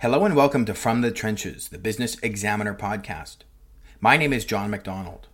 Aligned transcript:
Hello 0.00 0.24
and 0.24 0.36
welcome 0.36 0.64
to 0.64 0.74
From 0.74 1.00
the 1.00 1.10
Trenches, 1.10 1.70
the 1.70 1.76
Business 1.76 2.20
Examiner 2.20 2.72
podcast. 2.72 3.38
My 4.00 4.16
name 4.16 4.32
is 4.32 4.44
John 4.44 4.70
McDonald. 4.70 5.26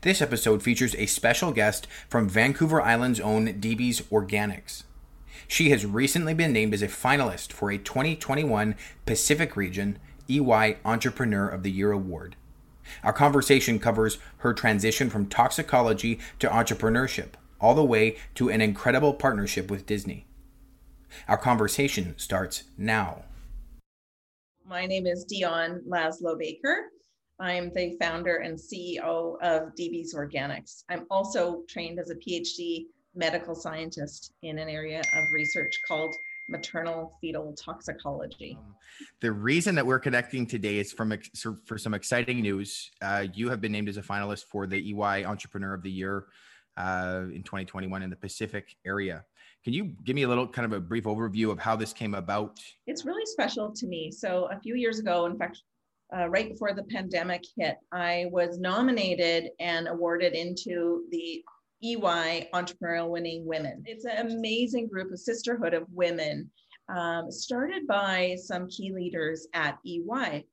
This 0.00 0.20
episode 0.20 0.64
features 0.64 0.96
a 0.96 1.06
special 1.06 1.52
guest 1.52 1.86
from 2.08 2.28
Vancouver 2.28 2.82
Island's 2.82 3.20
own 3.20 3.46
DB's 3.60 4.00
Organics. 4.00 4.82
She 5.46 5.70
has 5.70 5.86
recently 5.86 6.34
been 6.34 6.52
named 6.52 6.74
as 6.74 6.82
a 6.82 6.88
finalist 6.88 7.52
for 7.52 7.70
a 7.70 7.78
2021 7.78 8.74
Pacific 9.06 9.56
Region 9.56 10.00
EY 10.28 10.78
Entrepreneur 10.84 11.48
of 11.48 11.62
the 11.62 11.70
Year 11.70 11.92
award. 11.92 12.34
Our 13.04 13.12
conversation 13.12 13.78
covers 13.78 14.18
her 14.38 14.52
transition 14.52 15.08
from 15.08 15.26
toxicology 15.26 16.18
to 16.40 16.48
entrepreneurship, 16.48 17.34
all 17.60 17.76
the 17.76 17.84
way 17.84 18.16
to 18.34 18.50
an 18.50 18.60
incredible 18.60 19.14
partnership 19.14 19.70
with 19.70 19.86
Disney. 19.86 20.26
Our 21.28 21.38
conversation 21.38 22.14
starts 22.18 22.64
now. 22.76 23.22
My 24.70 24.86
name 24.86 25.04
is 25.04 25.26
Dionne 25.26 25.80
Laslo 25.88 26.38
Baker. 26.38 26.92
I'm 27.40 27.72
the 27.74 27.96
founder 28.00 28.36
and 28.36 28.56
CEO 28.56 29.34
of 29.42 29.74
DB's 29.74 30.14
Organics. 30.14 30.84
I'm 30.88 31.06
also 31.10 31.62
trained 31.68 31.98
as 31.98 32.10
a 32.10 32.14
PhD 32.14 32.84
medical 33.16 33.56
scientist 33.56 34.32
in 34.42 34.60
an 34.60 34.68
area 34.68 35.00
of 35.00 35.24
research 35.34 35.76
called 35.88 36.14
maternal 36.48 37.18
fetal 37.20 37.52
toxicology. 37.54 38.56
Um, 38.60 38.76
the 39.20 39.32
reason 39.32 39.74
that 39.74 39.84
we're 39.84 39.98
connecting 39.98 40.46
today 40.46 40.78
is 40.78 40.92
from 40.92 41.18
for 41.64 41.76
some 41.76 41.92
exciting 41.92 42.40
news. 42.40 42.92
Uh, 43.02 43.26
you 43.34 43.50
have 43.50 43.60
been 43.60 43.72
named 43.72 43.88
as 43.88 43.96
a 43.96 44.02
finalist 44.02 44.44
for 44.44 44.68
the 44.68 44.92
EY 44.92 45.24
Entrepreneur 45.24 45.74
of 45.74 45.82
the 45.82 45.90
Year 45.90 46.26
uh, 46.76 47.22
in 47.34 47.42
2021 47.42 48.04
in 48.04 48.08
the 48.10 48.14
Pacific 48.14 48.76
area. 48.86 49.24
Can 49.64 49.74
you 49.74 49.92
give 50.04 50.16
me 50.16 50.22
a 50.22 50.28
little 50.28 50.48
kind 50.48 50.64
of 50.64 50.72
a 50.72 50.80
brief 50.80 51.04
overview 51.04 51.50
of 51.50 51.58
how 51.58 51.76
this 51.76 51.92
came 51.92 52.14
about? 52.14 52.58
It's 52.86 53.04
really 53.04 53.26
special 53.26 53.70
to 53.72 53.86
me. 53.86 54.10
So, 54.10 54.48
a 54.50 54.58
few 54.58 54.74
years 54.74 54.98
ago, 54.98 55.26
in 55.26 55.36
fact, 55.36 55.60
uh, 56.16 56.28
right 56.28 56.48
before 56.50 56.72
the 56.72 56.84
pandemic 56.84 57.44
hit, 57.56 57.76
I 57.92 58.26
was 58.30 58.58
nominated 58.58 59.50
and 59.60 59.86
awarded 59.86 60.32
into 60.32 61.04
the 61.10 61.44
EY 61.82 62.48
Entrepreneurial 62.54 63.08
Winning 63.10 63.44
Women. 63.46 63.82
It's 63.86 64.04
an 64.06 64.30
amazing 64.30 64.88
group, 64.88 65.12
a 65.12 65.16
sisterhood 65.16 65.74
of 65.74 65.84
women, 65.92 66.50
um, 66.88 67.30
started 67.30 67.86
by 67.86 68.36
some 68.42 68.68
key 68.68 68.92
leaders 68.92 69.46
at 69.54 69.78
EY. 69.86 70.44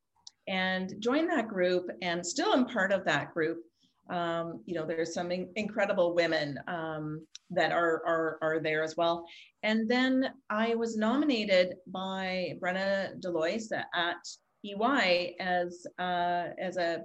And 0.47 0.93
joined 0.99 1.29
that 1.29 1.47
group 1.47 1.89
and 2.01 2.25
still 2.25 2.53
am 2.53 2.65
part 2.67 2.91
of 2.91 3.03
that 3.05 3.33
group 3.33 3.59
um, 4.09 4.61
you 4.65 4.75
know, 4.75 4.85
there's 4.85 5.13
some 5.13 5.31
in- 5.31 5.49
incredible 5.55 6.13
women 6.13 6.59
um, 6.67 7.25
that 7.49 7.71
are, 7.71 8.01
are, 8.05 8.37
are 8.41 8.59
there 8.59 8.83
as 8.83 8.95
well. 8.97 9.25
And 9.63 9.89
then 9.89 10.33
I 10.49 10.75
was 10.75 10.97
nominated 10.97 11.75
by 11.87 12.53
Brenna 12.61 13.19
Deloise 13.19 13.71
at 13.71 14.17
EY 14.63 15.35
as, 15.39 15.85
uh, 15.99 16.47
as 16.59 16.77
a 16.77 17.03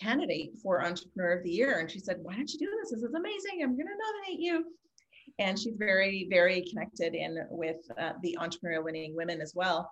candidate 0.00 0.50
for 0.62 0.84
Entrepreneur 0.84 1.38
of 1.38 1.44
the 1.44 1.50
Year. 1.50 1.78
And 1.78 1.90
she 1.90 1.98
said, 1.98 2.18
why 2.22 2.34
don't 2.34 2.50
you 2.52 2.58
do 2.58 2.70
this? 2.80 2.90
This 2.90 3.02
is 3.02 3.14
amazing. 3.14 3.62
I'm 3.62 3.76
going 3.76 3.86
to 3.86 4.28
nominate 4.28 4.40
you. 4.40 4.64
And 5.38 5.58
she's 5.58 5.76
very, 5.76 6.26
very 6.30 6.64
connected 6.70 7.14
in 7.14 7.38
with 7.50 7.76
uh, 8.00 8.12
the 8.22 8.36
entrepreneurial 8.40 8.84
winning 8.84 9.14
women 9.14 9.40
as 9.40 9.52
well 9.54 9.90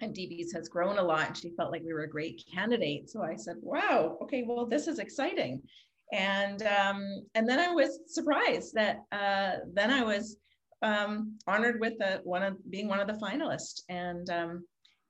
and 0.00 0.14
DB's 0.14 0.52
has 0.52 0.68
grown 0.68 0.98
a 0.98 1.02
lot 1.02 1.28
and 1.28 1.36
she 1.36 1.54
felt 1.56 1.70
like 1.70 1.82
we 1.84 1.92
were 1.92 2.02
a 2.02 2.08
great 2.08 2.44
candidate. 2.52 3.08
So 3.08 3.22
I 3.22 3.36
said, 3.36 3.56
wow, 3.60 4.18
okay, 4.22 4.44
well, 4.46 4.66
this 4.66 4.88
is 4.88 4.98
exciting. 4.98 5.62
And 6.12 6.62
um, 6.62 7.24
and 7.34 7.48
then 7.48 7.58
I 7.58 7.72
was 7.72 8.00
surprised 8.06 8.74
that 8.74 9.04
uh, 9.12 9.60
then 9.72 9.90
I 9.90 10.02
was 10.02 10.36
um, 10.82 11.38
honored 11.46 11.80
with 11.80 11.98
the, 11.98 12.20
one 12.24 12.42
of 12.42 12.56
being 12.70 12.88
one 12.88 13.00
of 13.00 13.06
the 13.06 13.14
finalists 13.14 13.82
and 13.88 14.28
um, 14.30 14.64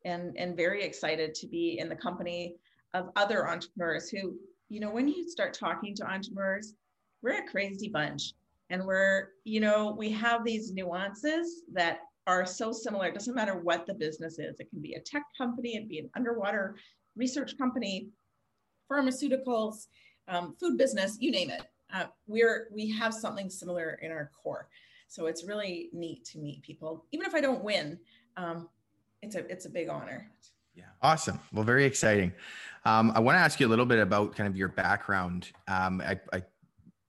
and 0.05 0.37
and 0.39 0.57
very 0.57 0.83
excited 0.83 1.35
to 1.35 1.49
be 1.49 1.79
in 1.79 1.89
the 1.89 1.97
company 1.97 2.55
of 2.95 3.11
other 3.17 3.49
entrepreneurs 3.49 4.09
who, 4.09 4.37
you 4.69 4.81
know, 4.81 4.91
when 4.91 5.09
you 5.09 5.29
start 5.29 5.53
talking 5.53 5.95
to 5.97 6.05
entrepreneurs, 6.05 6.75
we're 7.23 7.43
a 7.43 7.49
crazy 7.49 7.89
bunch 7.89 8.35
and 8.71 8.85
we're, 8.85 9.29
you 9.45 9.61
know, 9.61 9.95
we 9.99 10.11
have 10.11 10.45
these 10.45 10.73
nuances 10.73 11.65
that 11.73 11.99
are 12.27 12.47
so 12.47 12.73
similar. 12.73 13.07
It 13.07 13.15
doesn't 13.15 13.35
matter 13.35 13.59
what 13.59 13.87
the 13.87 13.95
business 13.95 14.39
is. 14.39 14.61
It 14.61 14.71
can 14.71 14.81
be 14.81 14.95
a 14.95 15.01
tech 15.01 15.25
company, 15.37 15.77
it 15.77 15.81
can 15.81 15.89
be 15.89 15.99
an 15.99 16.11
underwater 16.17 16.77
research 17.17 17.57
company, 17.59 18.09
pharmaceuticals, 18.91 19.87
um, 20.29 20.57
food 20.59 20.79
business, 20.79 21.17
you 21.21 21.31
name 21.31 21.51
it. 21.51 21.63
Uh, 21.93 22.07
we're 22.27 22.69
we 22.73 22.91
have 22.91 23.15
something 23.15 23.51
similar 23.51 23.99
in 24.03 24.11
our 24.11 24.31
core. 24.43 24.69
So 25.09 25.27
it's 25.27 25.45
really 25.45 25.91
neat 25.93 26.25
to 26.27 26.39
meet 26.39 26.63
people. 26.63 27.05
Even 27.13 27.27
if 27.27 27.35
I 27.35 27.41
don't 27.41 27.63
win, 27.63 27.99
um, 28.37 28.69
it's 29.23 29.37
a 29.37 29.47
it's 29.51 29.67
a 29.67 29.71
big 29.71 29.89
honor. 29.89 30.31
Yeah, 30.75 30.85
awesome. 31.03 31.39
Well, 31.53 31.63
very 31.63 31.85
exciting. 31.85 32.33
Um, 32.85 33.13
I 33.15 33.21
want 33.21 33.37
to 33.37 33.41
ask 33.41 33.61
you 33.61 33.67
a 33.67 33.69
little 33.69 33.87
bit 33.87 34.01
about 34.01 34.35
kind 34.35 34.49
of 34.49 34.57
your 34.57 34.69
background. 34.69 35.53
Um, 35.69 36.03
I, 36.05 36.19
I 36.33 36.43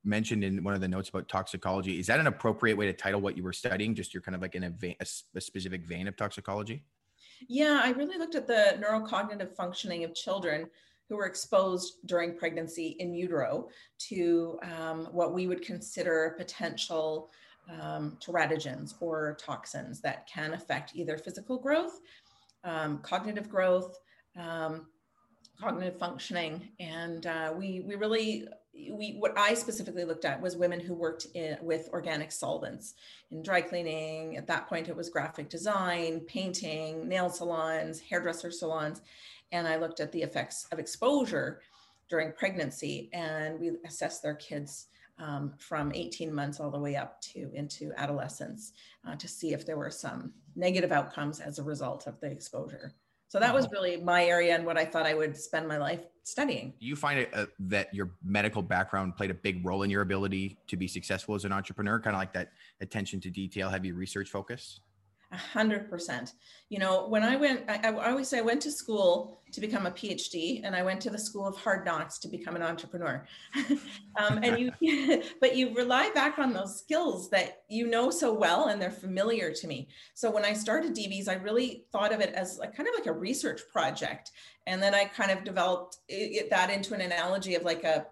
mentioned 0.06 0.44
in 0.44 0.64
one 0.64 0.74
of 0.74 0.82
the 0.82 0.88
notes 0.88 1.10
about 1.10 1.28
toxicology. 1.28 2.00
Is 2.00 2.08
that 2.08 2.20
an 2.20 2.28
appropriate 2.28 2.78
way 2.78 2.86
to 2.86 2.94
title 2.94 3.22
what 3.22 3.36
you 3.38 3.44
were 3.44 3.54
studying? 3.54 3.96
Just 3.96 4.14
you're 4.14 4.22
kind 4.22 4.36
of 4.36 4.42
like 4.42 4.56
in 4.56 4.66
a, 4.66 4.70
vein, 4.70 4.96
a, 5.00 5.06
a 5.36 5.42
specific 5.42 5.86
vein 5.86 6.08
of 6.08 6.16
toxicology? 6.16 6.84
Yeah, 7.48 7.82
I 7.84 7.92
really 7.92 8.18
looked 8.18 8.36
at 8.36 8.48
the 8.48 8.78
neurocognitive 8.80 9.56
functioning 9.56 10.04
of 10.04 10.14
children 10.14 10.68
who 11.10 11.18
were 11.18 11.26
exposed 11.26 11.98
during 12.06 12.36
pregnancy 12.36 12.96
in 13.00 13.14
utero 13.14 13.70
to 14.00 14.60
um, 14.64 15.06
what 15.12 15.34
we 15.34 15.48
would 15.48 15.62
consider 15.62 16.36
potential 16.38 17.30
um, 17.82 18.18
teratogens 18.24 18.96
or 19.00 19.38
toxins 19.40 20.02
that 20.02 20.28
can 20.28 20.54
affect 20.54 20.96
either 20.96 21.18
physical 21.18 21.58
growth, 21.58 22.00
um, 22.64 23.00
cognitive 23.00 23.50
growth, 23.50 24.00
um, 24.40 24.88
cognitive 25.60 25.98
functioning. 25.98 26.70
And 26.80 27.26
uh, 27.26 27.54
we, 27.56 27.82
we 27.82 27.96
really 27.96 28.48
we 28.92 29.16
what 29.20 29.38
I 29.38 29.54
specifically 29.54 30.06
looked 30.06 30.26
at 30.26 30.42
was 30.42 30.56
women 30.56 30.80
who 30.80 30.94
worked 30.94 31.28
in, 31.34 31.58
with 31.62 31.90
organic 31.94 32.32
solvents 32.32 32.96
in 33.32 33.42
dry 33.42 33.62
cleaning. 33.62 34.38
At 34.38 34.48
that 34.48 34.68
point, 34.68 34.90
it 34.90 34.96
was 34.96 35.10
graphic 35.10 35.50
design, 35.50 36.22
painting, 36.22 37.08
nail 37.08 37.30
salons, 37.30 38.00
hairdresser 38.00 38.52
salons, 38.52 39.02
and 39.52 39.68
I 39.68 39.78
looked 39.78 40.00
at 40.00 40.12
the 40.12 40.22
effects 40.22 40.68
of 40.72 40.80
exposure 40.80 41.62
during 42.10 42.34
pregnancy, 42.34 43.10
and 43.14 43.60
we 43.60 43.72
assessed 43.86 44.22
their 44.22 44.36
kids 44.36 44.88
um, 45.18 45.54
from 45.58 45.92
18 45.94 46.34
months 46.34 46.60
all 46.60 46.70
the 46.70 46.80
way 46.80 46.96
up 46.96 47.22
to 47.22 47.50
into 47.54 47.92
adolescence 47.98 48.74
uh, 49.08 49.16
to 49.16 49.28
see 49.28 49.54
if 49.54 49.66
there 49.66 49.78
were 49.78 49.92
some 49.92 50.34
negative 50.56 50.92
outcomes 50.92 51.40
as 51.40 51.58
a 51.58 51.64
result 51.64 52.08
of 52.08 52.20
the 52.20 52.28
exposure. 52.28 52.94
So 53.28 53.40
that 53.40 53.54
was 53.54 53.68
really 53.72 53.98
my 53.98 54.26
area 54.26 54.56
and 54.56 54.66
what 54.66 54.78
I 54.78 54.86
thought 54.86 55.06
I 55.06 55.14
would 55.14 55.36
spend 55.36 55.68
my 55.68 55.78
life 55.78 56.02
studying. 56.24 56.74
Do 56.80 56.86
you 56.86 56.96
find 56.96 57.20
it, 57.20 57.30
uh, 57.34 57.48
that 57.60 57.94
your 57.94 58.12
medical 58.24 58.62
background 58.62 59.18
played 59.18 59.32
a 59.32 59.34
big 59.34 59.66
role 59.66 59.84
in 59.84 59.90
your 59.90 60.02
ability 60.02 60.58
to 60.68 60.78
be 60.78 60.88
successful 60.88 61.36
as 61.36 61.44
an 61.46 61.52
entrepreneur? 61.52 62.00
Kind 62.00 62.16
of 62.16 62.20
like 62.20 62.34
that 62.34 62.52
attention 62.82 63.20
to 63.22 63.30
detail, 63.30 63.70
heavy 63.70 63.92
research 63.92 64.30
focus? 64.30 64.80
A 65.32 65.38
hundred 65.38 65.90
percent. 65.90 66.34
You 66.70 66.80
know, 66.80 67.08
when 67.08 67.24
I 67.24 67.36
went, 67.36 67.64
I, 67.68 67.80
I, 67.90 68.10
always 68.10 68.28
say 68.28 68.38
I 68.38 68.42
went 68.42 68.62
to 68.62 68.72
school 68.72 69.42
to 69.52 69.60
become 69.60 69.86
a 69.86 69.92
PhD, 69.92 70.62
and 70.64 70.76
I 70.76 70.84
went 70.84 71.02
to 71.02 71.10
the 71.10 71.18
school 71.18 71.48
of 71.48 71.58
hard 71.58 71.86
knocks 71.86 72.20
to 72.20 72.28
become 72.28 72.56
an 72.56 72.62
entrepreneur. 72.62 73.26
um, 74.18 74.40
and 74.44 74.60
you, 74.80 75.24
but 75.42 75.56
you 75.56 75.76
rely 75.76 76.12
back 76.14 76.38
on 76.38 76.54
those 76.54 76.78
skills 76.78 77.30
that 77.32 77.64
you 77.70 77.88
know 77.88 78.12
so 78.12 78.34
well, 78.34 78.68
and 78.68 78.82
they're 78.82 78.92
familiar 78.92 79.52
to 79.52 79.68
me. 79.68 79.88
So 80.14 80.30
when 80.30 80.46
I 80.46 80.54
started 80.54 80.96
DBs, 80.96 81.28
I 81.28 81.36
really 81.36 81.86
thought 81.92 82.14
of 82.14 82.22
it 82.22 82.34
as 82.34 82.58
like 82.60 82.76
kind 82.76 82.88
of 82.88 82.96
like 82.96 83.08
a 83.08 83.14
research 83.14 83.62
project, 83.72 84.32
and 84.68 84.82
then 84.82 84.94
I 84.94 85.06
kind 85.06 85.32
of 85.32 85.44
developed 85.44 85.98
it, 86.08 86.50
that 86.52 86.70
into 86.70 86.94
an 86.94 87.02
analogy 87.02 87.56
of 87.56 87.64
like 87.64 87.84
a 87.84 88.06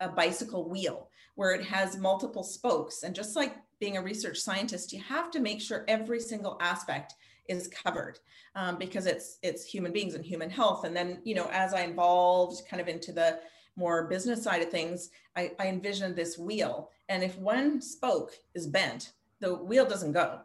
a 0.00 0.08
bicycle 0.08 0.68
wheel 0.68 1.08
where 1.34 1.52
it 1.52 1.64
has 1.64 1.96
multiple 1.96 2.42
spokes. 2.42 3.02
And 3.02 3.14
just 3.14 3.36
like 3.36 3.56
being 3.80 3.96
a 3.96 4.02
research 4.02 4.38
scientist, 4.38 4.92
you 4.92 5.00
have 5.00 5.30
to 5.32 5.40
make 5.40 5.60
sure 5.60 5.84
every 5.88 6.20
single 6.20 6.58
aspect 6.60 7.14
is 7.48 7.68
covered 7.68 8.20
um, 8.54 8.76
because 8.76 9.06
it's 9.06 9.38
it's 9.42 9.64
human 9.64 9.92
beings 9.92 10.14
and 10.14 10.24
human 10.24 10.50
health. 10.50 10.84
And 10.84 10.94
then, 10.94 11.18
you 11.24 11.34
know, 11.34 11.48
as 11.50 11.74
I 11.74 11.82
evolved 11.82 12.62
kind 12.68 12.80
of 12.80 12.88
into 12.88 13.12
the 13.12 13.40
more 13.76 14.06
business 14.06 14.42
side 14.42 14.62
of 14.62 14.70
things, 14.70 15.10
I, 15.36 15.52
I 15.58 15.68
envisioned 15.68 16.14
this 16.14 16.38
wheel. 16.38 16.90
And 17.08 17.24
if 17.24 17.36
one 17.38 17.80
spoke 17.80 18.32
is 18.54 18.66
bent, 18.66 19.12
the 19.40 19.54
wheel 19.54 19.86
doesn't 19.86 20.12
go. 20.12 20.40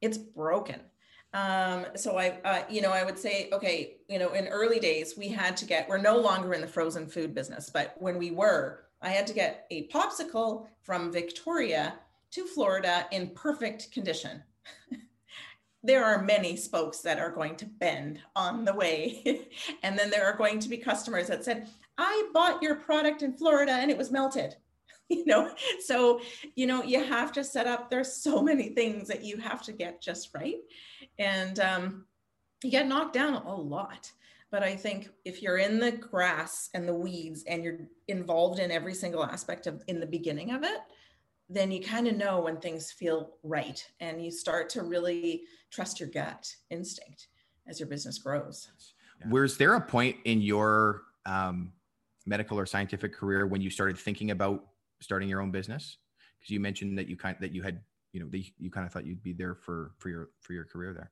It's 0.00 0.18
broken. 0.18 0.80
Um, 1.32 1.86
so 1.96 2.18
I, 2.18 2.38
uh, 2.44 2.62
you 2.70 2.80
know, 2.80 2.92
I 2.92 3.04
would 3.04 3.18
say, 3.18 3.48
okay, 3.52 3.96
you 4.08 4.18
know, 4.18 4.32
in 4.32 4.46
early 4.48 4.78
days, 4.78 5.18
we 5.18 5.28
had 5.28 5.56
to 5.58 5.66
get, 5.66 5.88
we're 5.88 5.98
no 5.98 6.18
longer 6.18 6.54
in 6.54 6.60
the 6.60 6.66
frozen 6.66 7.06
food 7.06 7.34
business, 7.34 7.68
but 7.68 7.94
when 7.98 8.16
we 8.16 8.30
were, 8.30 8.84
I 9.02 9.10
had 9.10 9.26
to 9.26 9.34
get 9.34 9.66
a 9.70 9.88
popsicle 9.88 10.66
from 10.82 11.12
Victoria 11.12 11.94
to 12.32 12.46
Florida 12.46 13.06
in 13.12 13.30
perfect 13.30 13.92
condition. 13.92 14.42
there 15.82 16.04
are 16.04 16.22
many 16.22 16.56
spokes 16.56 17.00
that 17.00 17.18
are 17.18 17.30
going 17.30 17.56
to 17.56 17.66
bend 17.66 18.20
on 18.34 18.64
the 18.64 18.74
way. 18.74 19.48
and 19.82 19.98
then 19.98 20.10
there 20.10 20.24
are 20.24 20.36
going 20.36 20.58
to 20.60 20.68
be 20.68 20.76
customers 20.76 21.28
that 21.28 21.44
said, 21.44 21.68
I 21.98 22.28
bought 22.32 22.62
your 22.62 22.76
product 22.76 23.22
in 23.22 23.32
Florida 23.32 23.72
and 23.72 23.90
it 23.90 23.98
was 23.98 24.10
melted. 24.10 24.56
You 25.08 25.24
know, 25.24 25.52
so, 25.84 26.20
you 26.56 26.66
know, 26.66 26.82
you 26.82 27.00
have 27.00 27.30
to 27.34 27.44
set 27.44 27.68
up, 27.68 27.88
there's 27.88 28.12
so 28.12 28.42
many 28.42 28.70
things 28.70 29.06
that 29.06 29.22
you 29.22 29.36
have 29.36 29.62
to 29.62 29.72
get 29.72 30.02
just 30.02 30.34
right. 30.34 30.56
And, 31.16 31.60
um, 31.60 32.06
you 32.64 32.72
get 32.72 32.88
knocked 32.88 33.12
down 33.12 33.34
a 33.34 33.54
lot. 33.54 34.10
But 34.50 34.62
I 34.62 34.76
think 34.76 35.10
if 35.24 35.42
you're 35.42 35.58
in 35.58 35.78
the 35.78 35.92
grass 35.92 36.70
and 36.72 36.88
the 36.88 36.94
weeds 36.94 37.44
and 37.46 37.64
you're 37.64 37.80
involved 38.08 38.58
in 38.58 38.70
every 38.70 38.94
single 38.94 39.24
aspect 39.24 39.66
of 39.66 39.82
in 39.86 40.00
the 40.00 40.06
beginning 40.06 40.52
of 40.52 40.62
it, 40.62 40.78
then 41.48 41.70
you 41.70 41.80
kind 41.80 42.08
of 42.08 42.16
know 42.16 42.40
when 42.40 42.58
things 42.58 42.90
feel 42.90 43.36
right 43.42 43.84
and 44.00 44.24
you 44.24 44.30
start 44.30 44.68
to 44.70 44.82
really 44.82 45.42
trust 45.70 46.00
your 46.00 46.08
gut 46.08 46.48
instinct 46.70 47.28
as 47.68 47.78
your 47.78 47.88
business 47.88 48.18
grows. 48.18 48.68
Yeah. 49.20 49.30
Was 49.30 49.56
there 49.56 49.74
a 49.74 49.80
point 49.80 50.16
in 50.24 50.40
your 50.40 51.02
um, 51.24 51.72
medical 52.26 52.58
or 52.58 52.66
scientific 52.66 53.14
career 53.14 53.46
when 53.46 53.60
you 53.60 53.70
started 53.70 53.96
thinking 53.98 54.32
about 54.32 54.64
starting 55.00 55.28
your 55.28 55.40
own 55.40 55.50
business? 55.50 55.98
Because 56.38 56.50
you 56.50 56.60
mentioned 56.60 56.98
that 56.98 57.08
you 57.08 57.16
kind 57.16 57.36
that 57.40 57.52
you 57.52 57.62
had 57.62 57.80
you 58.12 58.20
know 58.20 58.28
the, 58.30 58.44
you 58.58 58.70
kind 58.70 58.86
of 58.86 58.92
thought 58.92 59.06
you'd 59.06 59.22
be 59.22 59.32
there 59.32 59.54
for 59.54 59.92
for 59.98 60.08
your 60.08 60.30
for 60.40 60.52
your 60.52 60.64
career 60.64 60.92
there. 60.92 61.10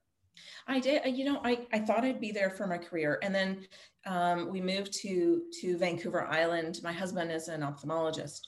I 0.66 0.80
did. 0.80 1.16
You 1.16 1.24
know, 1.24 1.40
I, 1.44 1.66
I 1.72 1.78
thought 1.78 2.04
I'd 2.04 2.20
be 2.20 2.32
there 2.32 2.50
for 2.50 2.66
my 2.66 2.78
career, 2.78 3.18
and 3.22 3.34
then 3.34 3.66
um, 4.06 4.50
we 4.50 4.60
moved 4.60 4.92
to 5.00 5.42
to 5.60 5.78
Vancouver 5.78 6.26
Island. 6.26 6.80
My 6.82 6.92
husband 6.92 7.30
is 7.30 7.48
an 7.48 7.60
ophthalmologist, 7.60 8.40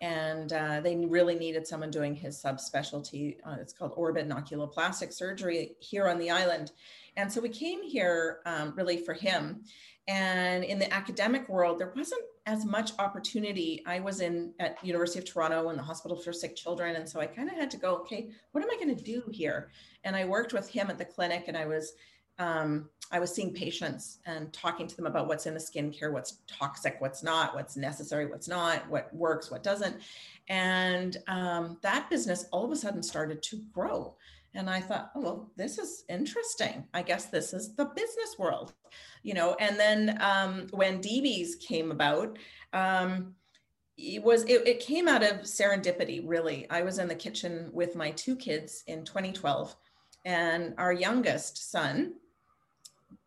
and 0.00 0.52
uh, 0.52 0.80
they 0.80 0.96
really 0.96 1.34
needed 1.34 1.66
someone 1.66 1.90
doing 1.90 2.14
his 2.14 2.40
subspecialty. 2.40 3.36
Uh, 3.44 3.56
it's 3.60 3.72
called 3.72 3.92
orbit 3.96 4.28
oculoplastic 4.28 5.12
surgery 5.12 5.72
here 5.80 6.08
on 6.08 6.18
the 6.18 6.30
island, 6.30 6.72
and 7.16 7.32
so 7.32 7.40
we 7.40 7.48
came 7.48 7.82
here 7.82 8.40
um, 8.46 8.74
really 8.76 8.98
for 8.98 9.14
him. 9.14 9.62
And 10.06 10.64
in 10.64 10.78
the 10.78 10.92
academic 10.92 11.50
world, 11.50 11.78
there 11.78 11.92
wasn't 11.94 12.22
as 12.46 12.64
much 12.64 12.92
opportunity. 12.98 13.82
I 13.86 14.00
was 14.00 14.20
in 14.22 14.54
at 14.58 14.82
University 14.82 15.18
of 15.18 15.26
Toronto 15.26 15.68
in 15.68 15.76
the 15.76 15.82
Hospital 15.82 16.16
for 16.16 16.32
Sick 16.32 16.56
Children, 16.56 16.96
and 16.96 17.06
so 17.06 17.20
I 17.20 17.26
kind 17.26 17.50
of 17.50 17.56
had 17.56 17.70
to 17.72 17.76
go. 17.76 17.96
Okay, 17.98 18.30
what 18.52 18.64
am 18.64 18.70
I 18.70 18.82
going 18.82 18.96
to 18.96 19.04
do 19.04 19.24
here? 19.30 19.70
And 20.04 20.16
I 20.16 20.24
worked 20.24 20.54
with 20.54 20.70
him 20.70 20.88
at 20.88 20.96
the 20.96 21.04
clinic, 21.04 21.44
and 21.46 21.56
I 21.56 21.66
was 21.66 21.92
um, 22.38 22.88
I 23.10 23.18
was 23.18 23.34
seeing 23.34 23.52
patients 23.52 24.18
and 24.26 24.52
talking 24.52 24.86
to 24.86 24.96
them 24.96 25.06
about 25.06 25.28
what's 25.28 25.46
in 25.46 25.54
the 25.54 25.60
skincare, 25.60 26.12
what's 26.12 26.38
toxic, 26.46 26.96
what's 26.98 27.22
not, 27.22 27.54
what's 27.54 27.76
necessary, 27.76 28.26
what's 28.26 28.48
not, 28.48 28.88
what 28.88 29.12
works, 29.14 29.50
what 29.50 29.62
doesn't. 29.62 29.96
And 30.48 31.16
um, 31.26 31.78
that 31.82 32.10
business 32.10 32.46
all 32.52 32.64
of 32.64 32.70
a 32.70 32.76
sudden 32.76 33.02
started 33.02 33.42
to 33.44 33.62
grow. 33.72 34.16
And 34.54 34.68
I 34.68 34.80
thought, 34.80 35.10
oh, 35.14 35.20
well, 35.20 35.50
this 35.56 35.78
is 35.78 36.04
interesting. 36.08 36.84
I 36.94 37.02
guess 37.02 37.26
this 37.26 37.52
is 37.52 37.74
the 37.74 37.84
business 37.84 38.36
world, 38.38 38.72
you 39.22 39.34
know. 39.34 39.54
And 39.60 39.78
then 39.78 40.18
um, 40.20 40.66
when 40.70 41.02
DBs 41.02 41.60
came 41.60 41.90
about, 41.90 42.38
um, 42.72 43.34
it 43.98 44.22
was 44.22 44.44
it, 44.44 44.66
it 44.66 44.80
came 44.80 45.08
out 45.08 45.22
of 45.22 45.42
serendipity. 45.42 46.22
Really, 46.24 46.68
I 46.70 46.82
was 46.82 46.98
in 46.98 47.08
the 47.08 47.14
kitchen 47.14 47.68
with 47.72 47.96
my 47.96 48.10
two 48.12 48.36
kids 48.36 48.84
in 48.86 49.04
2012, 49.04 49.74
and 50.24 50.74
our 50.78 50.92
youngest 50.92 51.70
son, 51.70 52.14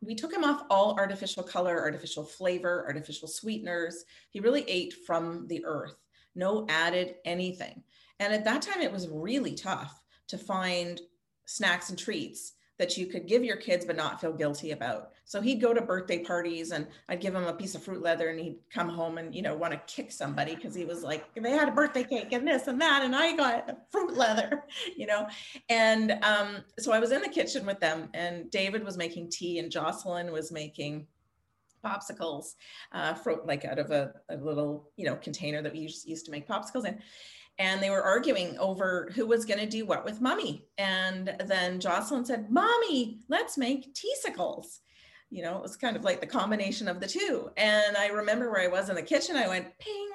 we 0.02 0.16
took 0.16 0.34
him 0.34 0.44
off 0.44 0.64
all 0.70 0.98
artificial 1.00 1.44
color, 1.44 1.80
artificial 1.80 2.24
flavor, 2.24 2.84
artificial 2.86 3.28
sweeteners. 3.28 4.04
He 4.30 4.40
really 4.40 4.64
ate 4.68 4.94
from 5.06 5.48
the 5.48 5.64
earth, 5.66 5.96
no 6.36 6.66
added 6.70 7.16
anything. 7.26 7.84
And 8.20 8.34
at 8.34 8.46
that 8.46 8.62
time, 8.62 8.82
it 8.82 8.92
was 8.92 9.08
really 9.08 9.56
tough 9.56 10.02
to 10.28 10.38
find 10.38 11.02
snacks 11.46 11.90
and 11.90 11.98
treats 11.98 12.54
that 12.82 12.98
you 12.98 13.06
could 13.06 13.28
give 13.28 13.44
your 13.44 13.58
kids 13.58 13.86
but 13.86 13.96
not 13.96 14.20
feel 14.20 14.34
guilty 14.34 14.72
about. 14.72 15.12
So 15.24 15.40
he'd 15.40 15.62
go 15.62 15.72
to 15.72 15.82
birthday 15.82 16.18
parties 16.18 16.72
and 16.72 16.88
I'd 17.10 17.22
give 17.22 17.36
him 17.36 17.44
a 17.44 17.54
piece 17.54 17.76
of 17.76 17.84
fruit 17.84 18.02
leather 18.02 18.30
and 18.30 18.40
he'd 18.40 18.58
come 18.74 18.90
home 18.90 19.20
and 19.20 19.36
you 19.36 19.44
know 19.44 19.56
want 19.56 19.72
to 19.72 19.80
kick 19.86 20.12
somebody 20.12 20.56
because 20.56 20.74
he 20.74 20.84
was 20.84 21.04
like 21.04 21.32
they 21.36 21.52
had 21.52 21.70
a 21.70 21.74
birthday 21.74 22.04
cake 22.04 22.32
and 22.32 22.48
this 22.48 22.66
and 22.66 22.82
that 22.82 23.04
and 23.04 23.16
I 23.16 23.36
got 23.36 23.78
fruit 23.92 24.18
leather, 24.18 24.64
you 24.98 25.06
know. 25.06 25.28
And 25.70 26.14
um, 26.24 26.64
so 26.80 26.92
I 26.92 26.98
was 26.98 27.12
in 27.12 27.22
the 27.22 27.30
kitchen 27.30 27.68
with 27.68 27.80
them 27.80 28.10
and 28.16 28.50
David 28.50 28.84
was 28.84 28.98
making 28.98 29.30
tea 29.30 29.60
and 29.60 29.72
Jocelyn 29.72 30.32
was 30.32 30.52
making 30.52 31.06
popsicles 31.86 32.56
uh, 32.94 33.14
like 33.46 33.64
out 33.64 33.78
of 33.78 33.92
a, 33.92 34.14
a 34.30 34.38
little 34.38 34.90
you 34.98 35.06
know 35.06 35.16
container 35.18 35.62
that 35.62 35.72
we 35.72 35.80
used, 35.82 36.08
used 36.08 36.26
to 36.26 36.32
make 36.32 36.48
popsicles 36.48 36.88
in 36.88 36.98
and 37.62 37.82
they 37.82 37.92
were 37.92 38.02
arguing 38.02 38.58
over 38.58 39.12
who 39.14 39.28
was 39.28 39.46
going 39.46 39.60
to 39.60 39.68
do 39.68 39.86
what 39.86 40.04
with 40.04 40.20
mommy. 40.20 40.66
And 40.80 41.36
then 41.46 41.80
Jocelyn 41.80 42.26
said, 42.26 42.50
Mommy, 42.50 43.20
let's 43.30 43.56
make 43.56 43.94
teasicles. 43.94 44.80
You 45.30 45.44
know, 45.44 45.58
it 45.58 45.62
was 45.62 45.78
kind 45.78 45.96
of 45.96 46.04
like 46.04 46.20
the 46.20 46.28
combination 46.28 46.88
of 46.88 47.00
the 47.00 47.06
two. 47.06 47.52
And 47.58 47.96
I 47.96 48.08
remember 48.08 48.50
where 48.50 48.64
I 48.64 48.68
was 48.68 48.90
in 48.90 48.96
the 48.96 49.04
kitchen, 49.04 49.36
I 49.36 49.48
went, 49.48 49.78
ping, 49.78 50.10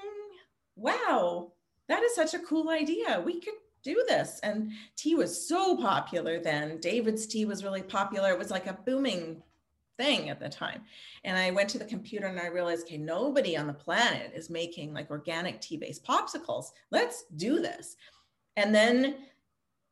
wow, 0.75 1.52
that 1.88 2.02
is 2.02 2.16
such 2.16 2.34
a 2.34 2.40
cool 2.40 2.69
idea. 2.69 3.22
We 3.25 3.40
could 3.40 3.54
do 3.84 4.04
this. 4.08 4.40
And 4.43 4.72
tea 4.96 5.14
was 5.14 5.48
so 5.48 5.76
popular 5.76 6.40
then. 6.40 6.81
David's 6.81 7.28
tea 7.28 7.44
was 7.44 7.62
really 7.62 7.82
popular. 7.82 8.31
It 8.31 8.38
was 8.40 8.50
like 8.50 8.66
a 8.66 8.78
booming 8.84 9.40
thing 9.96 10.31
at 10.31 10.40
the 10.40 10.48
time. 10.48 10.82
And 11.25 11.37
I 11.37 11.50
went 11.50 11.69
to 11.70 11.78
the 11.78 11.84
computer 11.84 12.26
and 12.26 12.38
I 12.38 12.48
realized, 12.48 12.87
okay, 12.87 12.98
nobody 12.98 13.56
on 13.56 13.66
the 13.66 13.72
planet 13.72 14.32
is 14.34 14.50
making 14.50 14.93
like 14.93 15.10
organic 15.10 15.60
tea-based 15.60 16.04
popsicles. 16.04 16.66
Let's 16.90 17.25
do 17.37 17.60
this. 17.60 17.96
And 18.56 18.75
then 18.75 19.16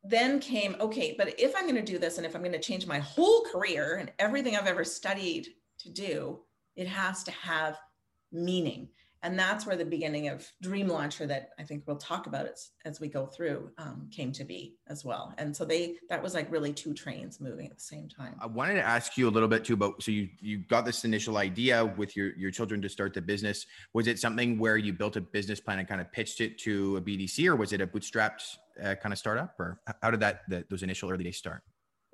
then 0.07 0.39
came, 0.39 0.75
okay, 0.79 1.15
but 1.17 1.39
if 1.39 1.55
I'm 1.55 1.63
going 1.63 1.75
to 1.75 1.81
do 1.81 1.97
this 1.97 2.17
and 2.17 2.27
if 2.27 2.35
I'm 2.35 2.41
going 2.41 2.51
to 2.51 2.59
change 2.59 2.85
my 2.85 2.99
whole 2.99 3.43
career 3.51 3.95
and 3.95 4.11
everything 4.19 4.55
I've 4.55 4.67
ever 4.67 4.83
studied 4.83 5.47
to 5.79 5.89
do, 5.89 6.41
it 6.75 6.87
has 6.87 7.23
to 7.23 7.31
have 7.31 7.79
meaning 8.31 8.89
and 9.25 9.37
that's 9.37 9.65
where 9.65 9.75
the 9.75 9.85
beginning 9.85 10.29
of 10.29 10.47
dream 10.61 10.87
launcher 10.87 11.25
that 11.25 11.49
i 11.59 11.63
think 11.63 11.83
we'll 11.85 11.95
talk 11.97 12.27
about 12.27 12.45
as, 12.45 12.71
as 12.85 12.99
we 12.99 13.07
go 13.07 13.25
through 13.25 13.69
um, 13.77 14.07
came 14.11 14.31
to 14.31 14.43
be 14.43 14.75
as 14.87 15.03
well. 15.03 15.33
And 15.37 15.55
so 15.55 15.65
they 15.65 15.95
that 16.09 16.21
was 16.21 16.33
like 16.33 16.51
really 16.51 16.73
two 16.73 16.93
trains 16.93 17.39
moving 17.39 17.67
at 17.67 17.75
the 17.75 17.83
same 17.83 18.07
time. 18.07 18.35
I 18.39 18.45
wanted 18.45 18.75
to 18.75 18.83
ask 18.83 19.17
you 19.17 19.27
a 19.27 19.31
little 19.31 19.49
bit 19.49 19.65
too 19.65 19.73
about 19.73 20.01
so 20.01 20.11
you 20.11 20.29
you 20.39 20.59
got 20.59 20.85
this 20.85 21.05
initial 21.05 21.37
idea 21.37 21.85
with 21.85 22.15
your 22.15 22.35
your 22.35 22.51
children 22.51 22.81
to 22.81 22.89
start 22.89 23.13
the 23.13 23.21
business. 23.21 23.65
Was 23.93 24.07
it 24.07 24.19
something 24.19 24.59
where 24.59 24.77
you 24.77 24.93
built 24.93 25.15
a 25.15 25.21
business 25.21 25.59
plan 25.59 25.79
and 25.79 25.87
kind 25.87 26.01
of 26.01 26.11
pitched 26.11 26.41
it 26.41 26.57
to 26.59 26.97
a 26.97 27.01
bdc 27.01 27.47
or 27.47 27.55
was 27.55 27.73
it 27.73 27.81
a 27.81 27.87
bootstrapped 27.87 28.57
uh, 28.83 28.95
kind 28.95 29.13
of 29.13 29.17
startup 29.17 29.55
or 29.59 29.79
how 30.01 30.11
did 30.11 30.19
that 30.19 30.41
the, 30.49 30.65
those 30.69 30.83
initial 30.83 31.09
early 31.09 31.23
days 31.23 31.37
start? 31.37 31.63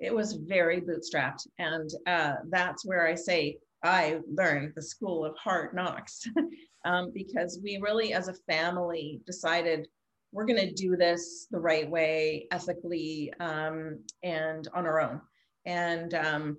It 0.00 0.14
was 0.14 0.34
very 0.34 0.80
bootstrapped 0.80 1.46
and 1.58 1.90
uh, 2.06 2.34
that's 2.48 2.84
where 2.84 3.06
i 3.06 3.14
say 3.14 3.58
I 3.84 4.20
learned 4.32 4.74
the 4.76 4.82
school 4.82 5.24
of 5.24 5.36
hard 5.36 5.74
knocks 5.74 6.24
um, 6.84 7.12
because 7.14 7.60
we 7.62 7.78
really, 7.78 8.12
as 8.12 8.28
a 8.28 8.34
family, 8.48 9.20
decided 9.26 9.88
we're 10.32 10.46
going 10.46 10.58
to 10.58 10.72
do 10.72 10.96
this 10.96 11.46
the 11.50 11.60
right 11.60 11.88
way, 11.88 12.46
ethically, 12.50 13.32
um, 13.40 13.98
and 14.22 14.68
on 14.74 14.86
our 14.86 15.00
own. 15.00 15.20
And 15.66 16.14
um, 16.14 16.56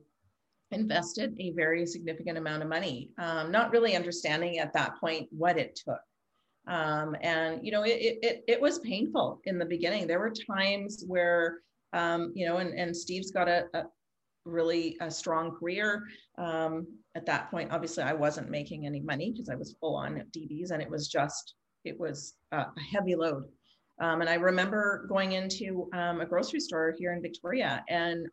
invested 0.71 1.35
a 1.39 1.51
very 1.51 1.85
significant 1.85 2.37
amount 2.37 2.63
of 2.63 2.69
money, 2.69 3.11
um, 3.17 3.51
not 3.51 3.71
really 3.71 3.95
understanding 3.95 4.59
at 4.59 4.73
that 4.73 4.99
point 4.99 5.27
what 5.31 5.57
it 5.57 5.75
took. 5.75 5.99
Um, 6.67 7.15
and 7.21 7.59
you 7.65 7.71
know, 7.71 7.83
it, 7.83 8.19
it 8.21 8.43
it 8.47 8.61
was 8.61 8.79
painful 8.79 9.41
in 9.43 9.59
the 9.59 9.65
beginning. 9.65 10.07
There 10.07 10.19
were 10.19 10.31
times 10.31 11.03
where 11.07 11.59
um, 11.93 12.31
you 12.35 12.45
know, 12.45 12.57
and, 12.57 12.73
and 12.73 12.95
Steve's 12.95 13.31
got 13.31 13.47
a, 13.47 13.65
a 13.73 13.83
really 14.45 14.97
a 15.01 15.09
strong 15.09 15.51
career. 15.51 16.03
Um, 16.37 16.87
at 17.15 17.25
that 17.25 17.49
point, 17.51 17.71
obviously, 17.71 18.03
I 18.03 18.13
wasn't 18.13 18.49
making 18.49 18.85
any 18.85 18.99
money 18.99 19.31
because 19.31 19.49
I 19.49 19.55
was 19.55 19.75
full 19.79 19.95
on 19.95 20.23
DBs, 20.35 20.71
and 20.71 20.81
it 20.81 20.89
was 20.89 21.07
just 21.07 21.55
it 21.85 21.99
was 21.99 22.35
a 22.51 22.65
heavy 22.91 23.15
load. 23.15 23.43
Um, 24.01 24.21
and 24.21 24.29
I 24.29 24.35
remember 24.35 25.05
going 25.07 25.33
into 25.33 25.89
um, 25.93 26.21
a 26.21 26.25
grocery 26.25 26.59
store 26.59 26.93
here 26.97 27.13
in 27.13 27.21
Victoria, 27.21 27.83
and 27.89 28.27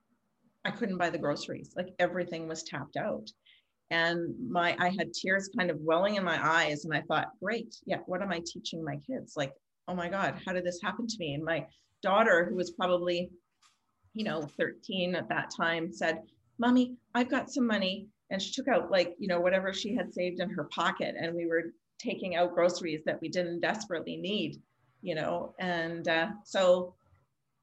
I 0.65 0.71
couldn't 0.71 0.99
buy 0.99 1.11
the 1.11 1.19
groceries. 1.19 1.73
Like 1.77 1.89
everything 1.99 2.49
was 2.49 2.63
tapped 2.63 2.97
out, 2.97 3.29
and 3.91 4.35
my 4.51 4.77
I 4.79 4.91
had 4.91 5.13
tears 5.13 5.51
kind 5.57 5.71
of 5.71 5.79
welling 5.81 6.17
in 6.17 6.25
my 6.25 6.39
eyes, 6.43 6.85
and 6.85 6.95
I 6.95 7.03
thought, 7.03 7.29
great, 7.43 7.77
yeah, 7.85 7.99
what 8.07 8.23
am 8.23 8.33
I 8.33 8.41
teaching 8.45 8.85
my 8.85 8.97
kids? 9.07 9.35
Like, 9.37 9.53
oh 9.89 9.95
my 9.95 10.09
God, 10.09 10.41
how 10.47 10.53
did 10.53 10.65
this 10.65 10.81
happen 10.83 11.07
to 11.07 11.17
me? 11.19 11.35
And 11.35 11.45
my 11.45 11.67
daughter, 12.03 12.47
who 12.49 12.57
was 12.57 12.71
probably 12.71 13.31
you 14.15 14.25
know, 14.25 14.43
13 14.43 15.15
at 15.15 15.29
that 15.29 15.51
time 15.57 15.93
said, 15.93 16.23
Mommy, 16.59 16.97
I've 17.15 17.31
got 17.31 17.51
some 17.51 17.67
money. 17.67 18.09
And 18.31 18.41
she 18.41 18.53
took 18.53 18.69
out 18.69 18.91
like, 18.91 19.17
you 19.19 19.27
know, 19.27 19.41
whatever 19.41 19.73
she 19.73 19.95
had 19.95 20.15
saved 20.15 20.41
in 20.41 20.51
her 20.51 20.65
pocket. 20.65 21.17
And 21.19 21.35
we 21.35 21.47
were 21.47 21.73
taking 21.99 22.37
out 22.37 22.55
groceries 22.55 23.03
that 23.05 23.21
we 23.21 23.29
didn't 23.29 23.61
desperately 23.61 24.17
need, 24.17 24.63
you 25.03 25.15
know. 25.15 25.55
And 25.59 26.07
uh, 26.07 26.29
so 26.45 26.95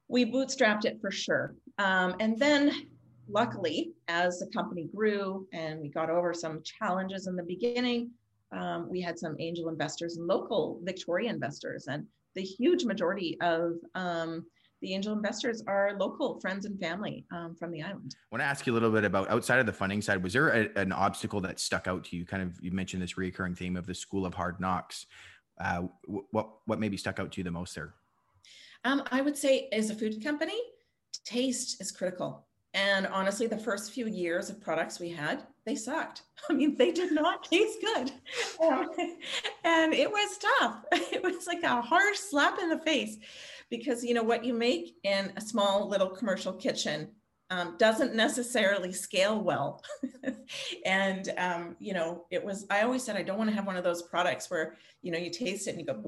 we 0.07 0.25
bootstrapped 0.25 0.85
it 0.85 0.99
for 0.99 1.11
sure. 1.11 1.55
Um, 1.77 2.15
and 2.19 2.37
then 2.37 2.87
luckily, 3.29 3.93
as 4.07 4.39
the 4.39 4.47
company 4.47 4.89
grew 4.93 5.47
and 5.53 5.79
we 5.79 5.89
got 5.89 6.09
over 6.09 6.33
some 6.33 6.61
challenges 6.63 7.27
in 7.27 7.35
the 7.35 7.43
beginning, 7.43 8.11
um, 8.51 8.89
we 8.89 9.01
had 9.01 9.19
some 9.19 9.35
angel 9.39 9.69
investors 9.69 10.17
and 10.17 10.27
local 10.27 10.79
Victoria 10.83 11.29
investors. 11.29 11.87
And 11.87 12.05
the 12.35 12.43
huge 12.43 12.85
majority 12.85 13.37
of 13.41 13.73
um, 13.95 14.45
the 14.81 14.93
angel 14.93 15.13
investors 15.13 15.63
are 15.67 15.95
local 15.97 16.39
friends 16.39 16.65
and 16.65 16.79
family 16.79 17.25
um, 17.31 17.55
from 17.55 17.71
the 17.71 17.81
island. 17.81 18.15
I 18.15 18.35
want 18.35 18.41
to 18.41 18.45
ask 18.45 18.67
you 18.67 18.73
a 18.73 18.75
little 18.75 18.91
bit 18.91 19.03
about 19.03 19.29
outside 19.29 19.59
of 19.59 19.65
the 19.65 19.73
funding 19.73 20.01
side. 20.01 20.21
Was 20.21 20.33
there 20.33 20.49
a, 20.49 20.69
an 20.79 20.91
obstacle 20.91 21.41
that 21.41 21.59
stuck 21.59 21.87
out 21.87 22.03
to 22.05 22.17
you? 22.17 22.25
Kind 22.25 22.43
of, 22.43 22.57
you 22.61 22.71
mentioned 22.71 23.01
this 23.01 23.17
recurring 23.17 23.55
theme 23.55 23.75
of 23.75 23.85
the 23.85 23.95
school 23.95 24.25
of 24.25 24.33
hard 24.33 24.59
knocks. 24.59 25.05
Uh, 25.59 25.83
what 26.05 26.49
what 26.65 26.79
maybe 26.79 26.97
stuck 26.97 27.19
out 27.19 27.31
to 27.31 27.39
you 27.39 27.43
the 27.43 27.51
most 27.51 27.73
there? 27.73 27.95
Um, 28.85 29.03
I 29.11 29.21
would 29.21 29.35
say, 29.35 29.69
as 29.71 29.89
a 29.89 29.95
food 29.95 30.23
company, 30.23 30.59
taste 31.25 31.81
is 31.81 31.91
critical. 31.91 32.45
And 32.73 33.07
honestly, 33.07 33.47
the 33.47 33.57
first 33.57 33.91
few 33.91 34.07
years 34.07 34.51
of 34.51 34.61
products 34.61 34.99
we 34.99 35.09
had, 35.09 35.43
they 35.65 35.75
sucked. 35.75 36.21
I 36.49 36.53
mean, 36.53 36.75
they 36.75 36.91
did 36.91 37.11
not 37.11 37.43
taste 37.49 37.79
good. 37.81 38.11
Um, 38.63 38.89
and 39.63 39.93
it 39.93 40.11
was 40.11 40.37
tough. 40.59 40.85
It 40.91 41.23
was 41.23 41.47
like 41.47 41.63
a 41.63 41.81
harsh 41.81 42.17
slap 42.17 42.59
in 42.59 42.69
the 42.69 42.79
face 42.79 43.17
because, 43.69 44.03
you 44.03 44.13
know, 44.13 44.23
what 44.23 44.45
you 44.45 44.53
make 44.53 44.95
in 45.03 45.31
a 45.35 45.41
small 45.41 45.87
little 45.87 46.09
commercial 46.09 46.53
kitchen 46.53 47.09
um, 47.49 47.75
doesn't 47.77 48.15
necessarily 48.15 48.91
scale 48.91 49.41
well. 49.41 49.83
and, 50.85 51.33
um, 51.37 51.75
you 51.79 51.93
know, 51.93 52.25
it 52.29 52.43
was, 52.43 52.65
I 52.69 52.81
always 52.81 53.03
said, 53.03 53.15
I 53.15 53.23
don't 53.23 53.37
want 53.37 53.49
to 53.49 53.55
have 53.55 53.65
one 53.65 53.77
of 53.77 53.83
those 53.83 54.01
products 54.01 54.49
where, 54.49 54.75
you 55.01 55.11
know, 55.11 55.17
you 55.17 55.29
taste 55.29 55.67
it 55.67 55.71
and 55.71 55.79
you 55.79 55.85
go, 55.85 56.01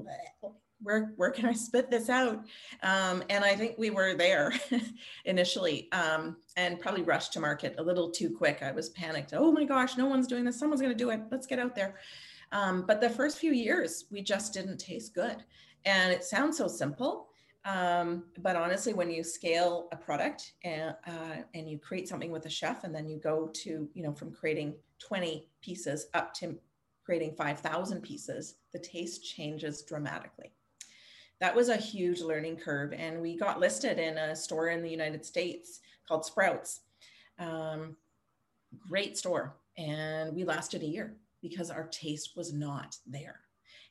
where, 0.82 1.12
where 1.16 1.30
can 1.30 1.46
I 1.46 1.52
spit 1.52 1.90
this 1.90 2.08
out? 2.08 2.44
Um, 2.82 3.22
and 3.30 3.44
I 3.44 3.54
think 3.54 3.76
we 3.78 3.90
were 3.90 4.14
there 4.14 4.52
initially 5.24 5.90
um, 5.92 6.36
and 6.56 6.80
probably 6.80 7.02
rushed 7.02 7.32
to 7.34 7.40
market 7.40 7.74
a 7.78 7.82
little 7.82 8.10
too 8.10 8.30
quick. 8.30 8.62
I 8.62 8.72
was 8.72 8.90
panicked. 8.90 9.32
Oh 9.34 9.52
my 9.52 9.64
gosh, 9.64 9.96
no 9.96 10.06
one's 10.06 10.26
doing 10.26 10.44
this. 10.44 10.58
Someone's 10.58 10.82
going 10.82 10.92
to 10.92 10.98
do 10.98 11.10
it. 11.10 11.20
Let's 11.30 11.46
get 11.46 11.58
out 11.58 11.74
there. 11.74 11.96
Um, 12.52 12.84
but 12.86 13.00
the 13.00 13.10
first 13.10 13.38
few 13.38 13.52
years, 13.52 14.06
we 14.10 14.22
just 14.22 14.52
didn't 14.52 14.78
taste 14.78 15.14
good. 15.14 15.36
And 15.84 16.12
it 16.12 16.24
sounds 16.24 16.58
so 16.58 16.68
simple. 16.68 17.29
Um, 17.64 18.24
but 18.38 18.56
honestly, 18.56 18.94
when 18.94 19.10
you 19.10 19.22
scale 19.22 19.88
a 19.92 19.96
product 19.96 20.54
and, 20.64 20.94
uh, 21.06 21.42
and 21.54 21.68
you 21.68 21.78
create 21.78 22.08
something 22.08 22.30
with 22.30 22.46
a 22.46 22.50
chef, 22.50 22.84
and 22.84 22.94
then 22.94 23.08
you 23.08 23.18
go 23.18 23.48
to, 23.48 23.88
you 23.92 24.02
know, 24.02 24.12
from 24.12 24.32
creating 24.32 24.74
20 24.98 25.46
pieces 25.60 26.06
up 26.14 26.32
to 26.34 26.58
creating 27.04 27.34
5,000 27.34 28.00
pieces, 28.02 28.56
the 28.72 28.78
taste 28.78 29.24
changes 29.24 29.82
dramatically 29.82 30.52
that 31.40 31.56
was 31.56 31.70
a 31.70 31.76
huge 31.76 32.20
learning 32.20 32.56
curve. 32.56 32.92
And 32.92 33.20
we 33.20 33.36
got 33.36 33.58
listed 33.58 33.98
in 33.98 34.18
a 34.18 34.36
store 34.36 34.68
in 34.68 34.82
the 34.82 34.90
United 34.90 35.24
States 35.24 35.80
called 36.06 36.24
Sprouts. 36.24 36.80
Um, 37.38 37.96
great 38.88 39.16
store. 39.16 39.56
And 39.78 40.34
we 40.34 40.44
lasted 40.44 40.82
a 40.82 40.86
year 40.86 41.16
because 41.40 41.70
our 41.70 41.84
taste 41.84 42.36
was 42.36 42.52
not 42.52 42.96
there. 43.06 43.40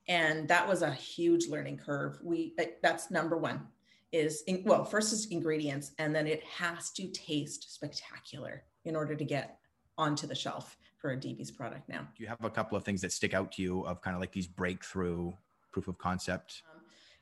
And 0.10 0.48
that 0.50 0.68
was 0.68 0.82
a 0.82 0.92
huge 0.92 1.48
learning 1.48 1.78
curve. 1.78 2.20
We 2.22 2.54
uh, 2.60 2.66
that's 2.84 3.10
number 3.10 3.38
one 3.38 3.68
is 4.12 4.44
in, 4.48 4.64
well, 4.66 4.84
first 4.84 5.14
is 5.14 5.28
ingredients, 5.28 5.92
and 6.00 6.14
then 6.14 6.28
it 6.28 6.44
has 6.44 6.90
to 6.92 7.08
taste 7.12 7.76
spectacular 7.76 8.64
in 8.84 8.96
order 8.96 9.16
to 9.16 9.24
get 9.24 9.60
onto 9.98 10.28
the 10.28 10.36
shelf 10.36 10.76
for 10.98 11.12
a 11.12 11.18
DB's 11.18 11.52
product 11.52 11.88
now. 11.88 12.08
Do 12.18 12.24
you 12.24 12.28
have 12.28 12.44
a 12.44 12.50
couple 12.50 12.76
of 12.76 12.84
things 12.84 13.02
that 13.02 13.14
stick 13.14 13.34
out 13.34 13.52
to 13.54 13.62
you 13.62 13.86
of 13.86 14.02
kind 14.02 14.16
of 14.16 14.20
like 14.20 14.34
these 14.34 14.48
breakthrough 14.48 15.32
proof 15.72 15.88
of 15.88 15.98
concept 15.98 16.64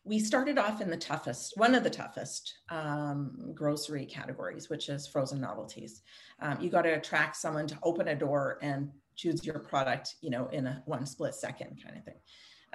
we 0.07 0.19
started 0.19 0.57
off 0.57 0.79
in 0.79 0.89
the 0.89 0.97
toughest, 0.97 1.57
one 1.57 1.75
of 1.75 1.83
the 1.83 1.89
toughest 1.89 2.59
um, 2.69 3.51
grocery 3.53 4.05
categories, 4.05 4.69
which 4.69 4.87
is 4.87 5.05
frozen 5.05 5.41
novelties. 5.41 6.01
Um, 6.39 6.57
you 6.61 6.69
got 6.69 6.83
to 6.83 6.93
attract 6.93 7.35
someone 7.35 7.67
to 7.67 7.77
open 7.83 8.07
a 8.07 8.15
door 8.15 8.57
and 8.61 8.89
choose 9.17 9.45
your 9.45 9.59
product, 9.59 10.15
you 10.21 10.29
know, 10.29 10.47
in 10.53 10.65
a 10.65 10.81
one 10.85 11.05
split 11.05 11.35
second 11.35 11.77
kind 11.83 11.97
of 11.97 12.05
thing. 12.05 12.15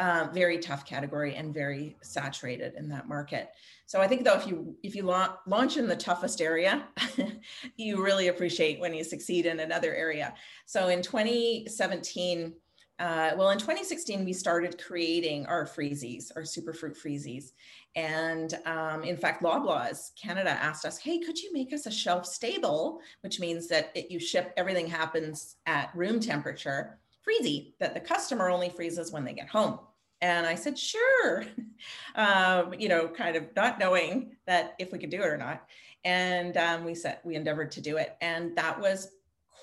Uh, 0.02 0.26
very 0.32 0.58
tough 0.58 0.84
category 0.84 1.36
and 1.36 1.54
very 1.54 1.96
saturated 2.02 2.74
in 2.76 2.88
that 2.88 3.06
market. 3.06 3.50
So 3.86 4.00
I 4.00 4.08
think 4.08 4.24
though, 4.24 4.34
if 4.34 4.48
you 4.48 4.76
if 4.82 4.96
you 4.96 5.04
la- 5.04 5.36
launch 5.46 5.76
in 5.76 5.86
the 5.86 5.94
toughest 5.94 6.40
area, 6.40 6.88
you 7.76 8.02
really 8.02 8.26
appreciate 8.26 8.80
when 8.80 8.94
you 8.94 9.04
succeed 9.04 9.46
in 9.46 9.60
another 9.60 9.94
area. 9.94 10.34
So 10.66 10.88
in 10.88 11.02
2017 11.02 12.52
uh, 12.98 13.30
well, 13.36 13.50
in 13.50 13.58
2016, 13.58 14.24
we 14.24 14.32
started 14.32 14.82
creating 14.82 15.46
our 15.46 15.66
freezies, 15.66 16.32
our 16.34 16.42
superfruit 16.42 17.00
freezies. 17.00 17.52
And 17.94 18.58
um, 18.66 19.04
in 19.04 19.16
fact, 19.16 19.42
Loblaws 19.42 20.10
Canada 20.20 20.50
asked 20.50 20.84
us, 20.84 20.98
hey, 20.98 21.20
could 21.20 21.38
you 21.38 21.52
make 21.52 21.72
us 21.72 21.86
a 21.86 21.92
shelf 21.92 22.26
stable, 22.26 23.00
which 23.20 23.38
means 23.38 23.68
that 23.68 23.92
it, 23.94 24.10
you 24.10 24.18
ship, 24.18 24.52
everything 24.56 24.88
happens 24.88 25.56
at 25.66 25.94
room 25.94 26.18
temperature, 26.18 26.98
freezy, 27.24 27.74
that 27.78 27.94
the 27.94 28.00
customer 28.00 28.50
only 28.50 28.68
freezes 28.68 29.12
when 29.12 29.24
they 29.24 29.32
get 29.32 29.48
home. 29.48 29.78
And 30.22 30.46
I 30.46 30.54
said, 30.54 30.78
sure, 30.78 31.44
um, 32.14 32.72
you 32.78 32.88
know, 32.88 33.08
kind 33.08 33.36
of 33.36 33.54
not 33.54 33.78
knowing 33.78 34.36
that 34.46 34.74
if 34.78 34.92
we 34.92 34.98
could 34.98 35.10
do 35.10 35.20
it 35.20 35.26
or 35.26 35.36
not. 35.36 35.66
And 36.04 36.56
um, 36.56 36.84
we 36.84 36.94
said, 36.94 37.18
we 37.24 37.34
endeavored 37.34 37.70
to 37.72 37.80
do 37.80 37.98
it. 37.98 38.16
And 38.22 38.56
that 38.56 38.80
was 38.80 39.08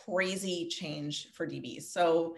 crazy 0.05 0.67
change 0.67 1.31
for 1.33 1.47
DBs. 1.47 1.83
So 1.83 2.35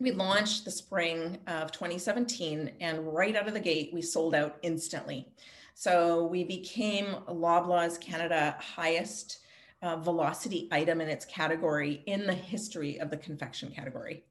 we 0.00 0.10
launched 0.10 0.64
the 0.64 0.70
spring 0.70 1.38
of 1.46 1.70
2017 1.72 2.72
and 2.80 3.14
right 3.14 3.36
out 3.36 3.46
of 3.46 3.54
the 3.54 3.60
gate 3.60 3.90
we 3.92 4.02
sold 4.02 4.34
out 4.34 4.56
instantly 4.62 5.28
so 5.74 6.24
we 6.24 6.42
became 6.42 7.06
loblaws 7.28 8.00
canada 8.00 8.56
highest 8.58 9.40
uh, 9.82 9.96
velocity 9.96 10.68
item 10.72 11.00
in 11.00 11.08
its 11.08 11.24
category 11.24 12.02
in 12.06 12.26
the 12.26 12.34
history 12.34 12.98
of 12.98 13.08
the 13.08 13.16
confection 13.16 13.70
category 13.70 14.24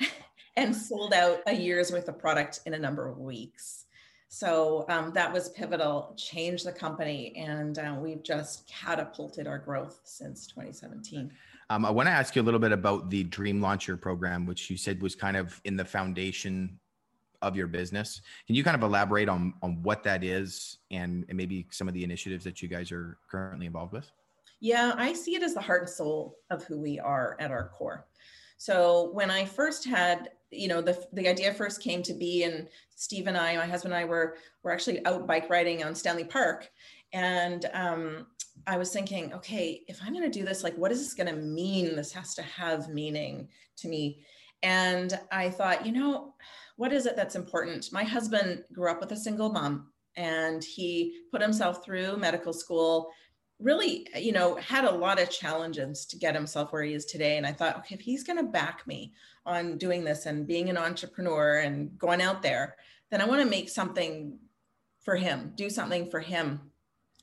and 0.56 0.74
sold 0.74 1.12
out 1.12 1.40
a 1.46 1.54
year's 1.54 1.90
worth 1.90 2.08
of 2.08 2.18
product 2.18 2.60
in 2.66 2.74
a 2.74 2.78
number 2.78 3.08
of 3.08 3.18
weeks 3.18 3.86
so 4.28 4.84
um, 4.88 5.12
that 5.12 5.32
was 5.32 5.50
pivotal 5.50 6.14
changed 6.16 6.66
the 6.66 6.72
company 6.72 7.34
and 7.36 7.78
uh, 7.78 7.94
we've 7.98 8.22
just 8.22 8.66
catapulted 8.66 9.46
our 9.46 9.58
growth 9.58 10.00
since 10.04 10.46
2017 10.46 11.30
um, 11.70 11.84
I 11.84 11.90
want 11.90 12.08
to 12.08 12.12
ask 12.12 12.36
you 12.36 12.42
a 12.42 12.44
little 12.44 12.60
bit 12.60 12.72
about 12.72 13.10
the 13.10 13.24
Dream 13.24 13.60
Launcher 13.60 13.96
program, 13.96 14.44
which 14.44 14.68
you 14.68 14.76
said 14.76 15.00
was 15.00 15.14
kind 15.14 15.36
of 15.36 15.60
in 15.64 15.76
the 15.76 15.84
foundation 15.84 16.78
of 17.42 17.56
your 17.56 17.66
business. 17.66 18.20
Can 18.46 18.54
you 18.54 18.64
kind 18.64 18.76
of 18.76 18.82
elaborate 18.82 19.28
on, 19.28 19.54
on 19.62 19.82
what 19.82 20.02
that 20.02 20.24
is 20.24 20.78
and, 20.90 21.24
and 21.28 21.36
maybe 21.36 21.66
some 21.70 21.88
of 21.88 21.94
the 21.94 22.04
initiatives 22.04 22.44
that 22.44 22.62
you 22.62 22.68
guys 22.68 22.90
are 22.90 23.18
currently 23.30 23.66
involved 23.66 23.92
with? 23.92 24.10
Yeah, 24.60 24.94
I 24.96 25.12
see 25.12 25.34
it 25.34 25.42
as 25.42 25.54
the 25.54 25.60
heart 25.60 25.82
and 25.82 25.90
soul 25.90 26.38
of 26.50 26.64
who 26.64 26.78
we 26.78 26.98
are 26.98 27.36
at 27.38 27.50
our 27.50 27.68
core. 27.68 28.06
So 28.64 29.10
when 29.12 29.30
I 29.30 29.44
first 29.44 29.84
had, 29.84 30.30
you 30.50 30.68
know, 30.68 30.80
the 30.80 30.96
the 31.12 31.28
idea 31.28 31.52
first 31.52 31.82
came 31.82 32.02
to 32.02 32.14
be, 32.14 32.44
and 32.44 32.66
Steve 32.96 33.26
and 33.26 33.36
I, 33.36 33.58
my 33.58 33.66
husband 33.66 33.92
and 33.92 34.02
I, 34.02 34.06
were 34.06 34.38
were 34.62 34.72
actually 34.72 35.04
out 35.04 35.26
bike 35.26 35.50
riding 35.50 35.84
on 35.84 35.94
Stanley 35.94 36.24
Park, 36.24 36.70
and 37.12 37.66
um, 37.74 38.26
I 38.66 38.78
was 38.78 38.90
thinking, 38.90 39.34
okay, 39.34 39.82
if 39.86 40.00
I'm 40.02 40.14
going 40.14 40.30
to 40.30 40.38
do 40.38 40.46
this, 40.46 40.64
like, 40.64 40.74
what 40.78 40.92
is 40.92 41.00
this 41.00 41.12
going 41.12 41.26
to 41.26 41.38
mean? 41.42 41.94
This 41.94 42.10
has 42.12 42.34
to 42.36 42.42
have 42.42 42.88
meaning 42.88 43.48
to 43.76 43.88
me. 43.88 44.24
And 44.62 45.20
I 45.30 45.50
thought, 45.50 45.84
you 45.84 45.92
know, 45.92 46.32
what 46.76 46.90
is 46.90 47.04
it 47.04 47.16
that's 47.16 47.36
important? 47.36 47.92
My 47.92 48.02
husband 48.02 48.64
grew 48.72 48.90
up 48.90 48.98
with 48.98 49.12
a 49.12 49.16
single 49.16 49.52
mom 49.52 49.92
and 50.16 50.64
he 50.64 51.20
put 51.30 51.42
himself 51.42 51.84
through 51.84 52.16
medical 52.16 52.54
school 52.54 53.10
really 53.64 54.06
you 54.16 54.30
know 54.30 54.56
had 54.56 54.84
a 54.84 54.90
lot 54.90 55.20
of 55.20 55.30
challenges 55.30 56.04
to 56.04 56.16
get 56.16 56.34
himself 56.34 56.72
where 56.72 56.82
he 56.82 56.92
is 56.92 57.06
today 57.06 57.38
and 57.38 57.46
i 57.46 57.52
thought 57.52 57.76
okay 57.78 57.94
if 57.94 58.00
he's 58.00 58.22
going 58.22 58.36
to 58.36 58.44
back 58.44 58.86
me 58.86 59.12
on 59.46 59.78
doing 59.78 60.04
this 60.04 60.26
and 60.26 60.46
being 60.46 60.68
an 60.68 60.76
entrepreneur 60.76 61.58
and 61.58 61.98
going 61.98 62.20
out 62.20 62.42
there 62.42 62.76
then 63.10 63.20
i 63.20 63.24
want 63.24 63.42
to 63.42 63.48
make 63.48 63.68
something 63.68 64.38
for 65.02 65.16
him 65.16 65.52
do 65.56 65.70
something 65.70 66.10
for 66.10 66.20
him 66.20 66.60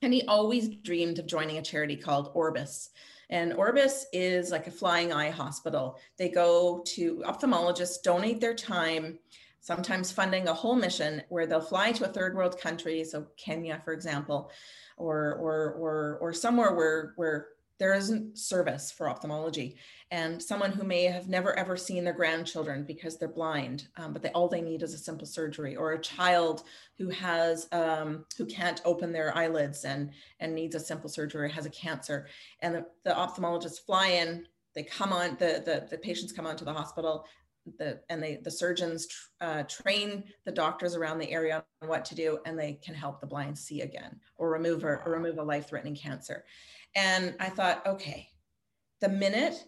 and 0.01 0.13
he 0.13 0.23
always 0.23 0.69
dreamed 0.69 1.19
of 1.19 1.27
joining 1.27 1.57
a 1.57 1.61
charity 1.61 1.95
called 1.95 2.31
Orbis. 2.33 2.89
And 3.29 3.53
Orbis 3.53 4.07
is 4.11 4.51
like 4.51 4.67
a 4.67 4.71
flying 4.71 5.13
eye 5.13 5.29
hospital. 5.29 5.99
They 6.17 6.29
go 6.29 6.83
to 6.87 7.23
ophthalmologists, 7.25 8.01
donate 8.03 8.41
their 8.41 8.55
time, 8.55 9.19
sometimes 9.61 10.11
funding 10.11 10.47
a 10.47 10.53
whole 10.53 10.75
mission 10.75 11.21
where 11.29 11.45
they'll 11.45 11.61
fly 11.61 11.91
to 11.93 12.05
a 12.05 12.11
third 12.11 12.35
world 12.35 12.59
country, 12.59 13.03
so 13.03 13.27
Kenya, 13.37 13.81
for 13.85 13.93
example, 13.93 14.51
or 14.97 15.35
or 15.35 15.73
or 15.73 16.17
or 16.19 16.33
somewhere 16.33 16.73
where 16.73 17.13
where 17.15 17.47
there 17.77 17.93
isn't 17.95 18.37
service 18.37 18.91
for 18.91 19.09
ophthalmology. 19.09 19.75
And 20.11 20.41
someone 20.41 20.71
who 20.71 20.83
may 20.83 21.05
have 21.05 21.29
never 21.29 21.57
ever 21.57 21.75
seen 21.77 22.03
their 22.03 22.13
grandchildren 22.13 22.83
because 22.83 23.17
they're 23.17 23.27
blind 23.27 23.87
um, 23.97 24.13
but 24.13 24.21
they 24.21 24.29
all 24.29 24.47
they 24.47 24.61
need 24.61 24.83
is 24.83 24.93
a 24.93 24.99
simple 24.99 25.25
surgery 25.25 25.75
or 25.75 25.93
a 25.93 26.01
child 26.01 26.63
who 26.97 27.09
has 27.09 27.67
um, 27.71 28.25
who 28.37 28.45
can't 28.45 28.81
open 28.83 29.11
their 29.11 29.35
eyelids 29.37 29.85
and 29.85 30.11
and 30.39 30.53
needs 30.53 30.75
a 30.75 30.79
simple 30.79 31.09
surgery 31.09 31.49
has 31.51 31.65
a 31.65 31.71
cancer. 31.71 32.27
And 32.59 32.75
the, 32.75 32.85
the 33.03 33.11
ophthalmologists 33.11 33.85
fly 33.85 34.07
in 34.07 34.45
they 34.73 34.83
come 34.83 35.11
on 35.11 35.37
the, 35.39 35.61
the 35.65 35.87
the 35.89 35.97
patients 35.97 36.31
come 36.31 36.47
onto 36.47 36.65
the 36.65 36.73
hospital 36.73 37.25
the 37.77 37.99
and 38.09 38.21
they 38.23 38.39
the 38.43 38.51
surgeons 38.51 39.07
uh, 39.39 39.63
train 39.63 40.23
the 40.45 40.51
doctors 40.51 40.95
around 40.95 41.19
the 41.19 41.31
area 41.31 41.63
on 41.81 41.87
what 41.87 42.03
to 42.05 42.15
do 42.15 42.39
and 42.45 42.57
they 42.57 42.73
can 42.73 42.95
help 42.95 43.21
the 43.21 43.27
blind 43.27 43.57
see 43.57 43.81
again 43.81 44.19
or 44.37 44.49
remove 44.49 44.83
or, 44.83 45.03
or 45.05 45.11
remove 45.11 45.37
a 45.37 45.43
life-threatening 45.43 45.95
cancer 45.95 46.43
and 46.95 47.35
I 47.39 47.49
thought, 47.49 47.85
okay, 47.85 48.29
the 48.99 49.09
minute 49.09 49.65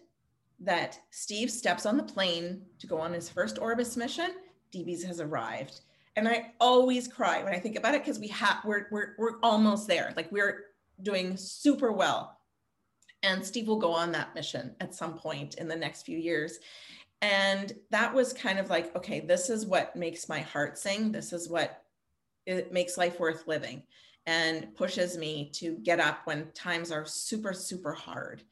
that 0.60 0.98
Steve 1.10 1.50
steps 1.50 1.86
on 1.86 1.96
the 1.96 2.02
plane 2.02 2.62
to 2.78 2.86
go 2.86 2.98
on 2.98 3.12
his 3.12 3.28
first 3.28 3.58
Orbis 3.58 3.96
mission, 3.96 4.30
DB's 4.72 5.02
has 5.04 5.20
arrived. 5.20 5.80
And 6.16 6.28
I 6.28 6.52
always 6.60 7.08
cry 7.08 7.42
when 7.42 7.54
I 7.54 7.58
think 7.58 7.76
about 7.76 7.94
it 7.94 8.02
because 8.02 8.20
we 8.20 8.28
have 8.28 8.58
we're, 8.64 8.86
we're 8.92 9.14
we're 9.18 9.40
almost 9.42 9.88
there. 9.88 10.12
Like 10.16 10.30
we're 10.30 10.66
doing 11.02 11.36
super 11.36 11.90
well. 11.90 12.38
And 13.24 13.44
Steve 13.44 13.66
will 13.66 13.78
go 13.78 13.92
on 13.92 14.12
that 14.12 14.34
mission 14.34 14.76
at 14.80 14.94
some 14.94 15.14
point 15.14 15.54
in 15.54 15.66
the 15.66 15.74
next 15.74 16.02
few 16.02 16.18
years. 16.18 16.58
And 17.24 17.72
that 17.90 18.12
was 18.12 18.34
kind 18.34 18.58
of 18.58 18.68
like, 18.68 18.94
okay, 18.94 19.20
this 19.20 19.48
is 19.48 19.64
what 19.64 19.96
makes 19.96 20.28
my 20.28 20.40
heart 20.40 20.76
sing. 20.76 21.10
This 21.10 21.32
is 21.32 21.48
what 21.48 21.82
it 22.44 22.70
makes 22.70 22.98
life 22.98 23.18
worth 23.18 23.48
living 23.48 23.82
and 24.26 24.74
pushes 24.74 25.16
me 25.16 25.50
to 25.54 25.78
get 25.82 26.00
up 26.00 26.26
when 26.26 26.52
times 26.52 26.92
are 26.92 27.06
super, 27.06 27.54
super 27.54 27.94
hard. 27.94 28.42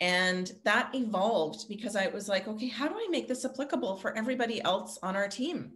And 0.00 0.52
that 0.62 0.94
evolved 0.94 1.66
because 1.68 1.96
I 1.96 2.06
was 2.06 2.28
like, 2.28 2.46
okay, 2.46 2.68
how 2.68 2.86
do 2.86 2.94
I 2.94 3.08
make 3.10 3.26
this 3.26 3.44
applicable 3.44 3.96
for 3.96 4.16
everybody 4.16 4.62
else 4.62 4.96
on 5.02 5.16
our 5.16 5.26
team? 5.26 5.72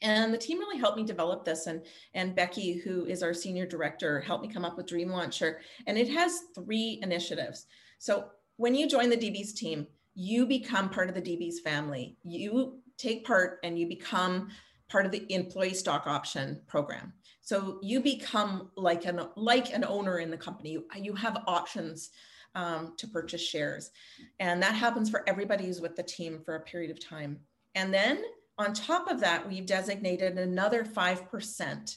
And 0.00 0.32
the 0.32 0.38
team 0.38 0.58
really 0.58 0.78
helped 0.78 0.96
me 0.96 1.04
develop 1.04 1.44
this. 1.44 1.66
And, 1.66 1.84
and 2.14 2.34
Becky, 2.34 2.78
who 2.78 3.04
is 3.04 3.22
our 3.22 3.34
senior 3.34 3.66
director, 3.66 4.22
helped 4.22 4.46
me 4.46 4.50
come 4.50 4.64
up 4.64 4.78
with 4.78 4.88
Dream 4.88 5.10
Launcher. 5.10 5.60
And 5.86 5.98
it 5.98 6.08
has 6.08 6.44
three 6.54 6.98
initiatives. 7.02 7.66
So 7.98 8.28
when 8.56 8.74
you 8.74 8.88
join 8.88 9.10
the 9.10 9.18
DB's 9.18 9.52
team, 9.52 9.86
you 10.14 10.46
become 10.46 10.88
part 10.88 11.08
of 11.08 11.14
the 11.14 11.22
DB's 11.22 11.60
family. 11.60 12.16
You 12.22 12.80
take 12.98 13.24
part 13.24 13.58
and 13.62 13.78
you 13.78 13.86
become 13.86 14.48
part 14.88 15.06
of 15.06 15.12
the 15.12 15.24
employee 15.32 15.74
stock 15.74 16.06
option 16.06 16.60
program. 16.66 17.12
So 17.40 17.78
you 17.82 18.00
become 18.00 18.70
like 18.76 19.04
an 19.06 19.20
like 19.36 19.72
an 19.72 19.84
owner 19.84 20.18
in 20.18 20.30
the 20.30 20.36
company. 20.36 20.78
You, 20.96 21.14
have 21.14 21.42
options 21.46 22.10
um, 22.54 22.94
to 22.98 23.08
purchase 23.08 23.42
shares, 23.42 23.90
and 24.38 24.62
that 24.62 24.74
happens 24.74 25.10
for 25.10 25.28
everybody 25.28 25.66
who's 25.66 25.80
with 25.80 25.96
the 25.96 26.02
team 26.02 26.40
for 26.44 26.54
a 26.54 26.60
period 26.60 26.90
of 26.90 27.04
time. 27.04 27.40
And 27.74 27.92
then 27.92 28.22
on 28.58 28.74
top 28.74 29.10
of 29.10 29.18
that, 29.20 29.48
we've 29.48 29.66
designated 29.66 30.38
another 30.38 30.84
five 30.84 31.28
percent 31.30 31.96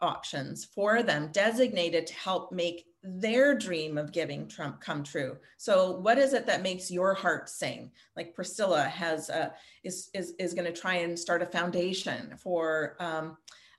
options 0.00 0.64
for 0.64 1.02
them 1.02 1.30
designated 1.32 2.06
to 2.06 2.14
help 2.14 2.52
make 2.52 2.86
their 3.02 3.54
dream 3.54 3.96
of 3.96 4.12
giving 4.12 4.46
Trump 4.46 4.80
come 4.80 5.02
true. 5.02 5.36
So 5.56 5.92
what 5.92 6.18
is 6.18 6.34
it 6.34 6.46
that 6.46 6.62
makes 6.62 6.90
your 6.90 7.14
heart 7.14 7.48
sing? 7.48 7.90
Like 8.16 8.34
Priscilla 8.34 8.82
has 8.82 9.30
a, 9.30 9.54
is 9.84 10.10
is 10.12 10.34
is 10.38 10.54
going 10.54 10.72
to 10.72 10.80
try 10.80 10.96
and 10.96 11.18
start 11.18 11.42
a 11.42 11.46
foundation 11.46 12.34
for 12.36 12.96
um, 13.00 13.38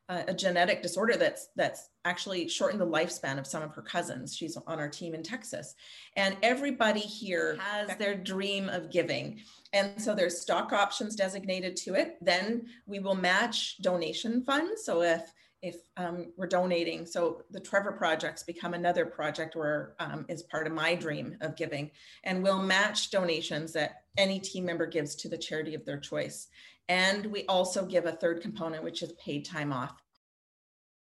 a, 0.09 0.25
a 0.29 0.33
genetic 0.33 0.81
disorder 0.81 1.17
that's 1.17 1.49
that's 1.55 1.89
actually 2.03 2.47
shortened 2.47 2.81
the 2.81 2.87
lifespan 2.87 3.37
of 3.37 3.45
some 3.45 3.61
of 3.61 3.75
her 3.75 3.83
cousins. 3.83 4.35
She's 4.35 4.57
on 4.57 4.79
our 4.79 4.89
team 4.89 5.13
in 5.13 5.21
Texas, 5.21 5.75
and 6.15 6.35
everybody 6.41 7.01
here 7.01 7.57
has 7.59 7.95
their 7.97 8.15
dream 8.15 8.69
of 8.69 8.91
giving. 8.91 9.39
And 9.71 10.01
so 10.01 10.15
there's 10.15 10.41
stock 10.41 10.73
options 10.73 11.15
designated 11.15 11.75
to 11.77 11.93
it. 11.93 12.17
Then 12.21 12.65
we 12.87 12.99
will 12.99 13.15
match 13.15 13.77
donation 13.81 14.43
funds. 14.43 14.83
So 14.83 15.01
if 15.03 15.31
if 15.61 15.75
um, 15.97 16.33
we're 16.37 16.47
donating. 16.47 17.05
So 17.05 17.43
the 17.51 17.59
Trevor 17.59 17.91
projects 17.91 18.43
become 18.43 18.73
another 18.73 19.05
project 19.05 19.55
where 19.55 19.93
um, 19.99 20.25
is 20.27 20.43
part 20.43 20.65
of 20.65 20.73
my 20.73 20.95
dream 20.95 21.37
of 21.41 21.55
giving, 21.55 21.91
and 22.23 22.41
we'll 22.41 22.61
match 22.61 23.11
donations 23.11 23.73
that 23.73 24.03
any 24.17 24.39
team 24.39 24.65
member 24.65 24.87
gives 24.87 25.15
to 25.15 25.29
the 25.29 25.37
charity 25.37 25.75
of 25.75 25.85
their 25.85 25.99
choice. 25.99 26.47
And 26.89 27.27
we 27.27 27.45
also 27.45 27.85
give 27.85 28.05
a 28.05 28.11
third 28.11 28.41
component, 28.41 28.83
which 28.83 29.03
is 29.03 29.13
paid 29.13 29.45
time 29.45 29.71
off. 29.71 30.01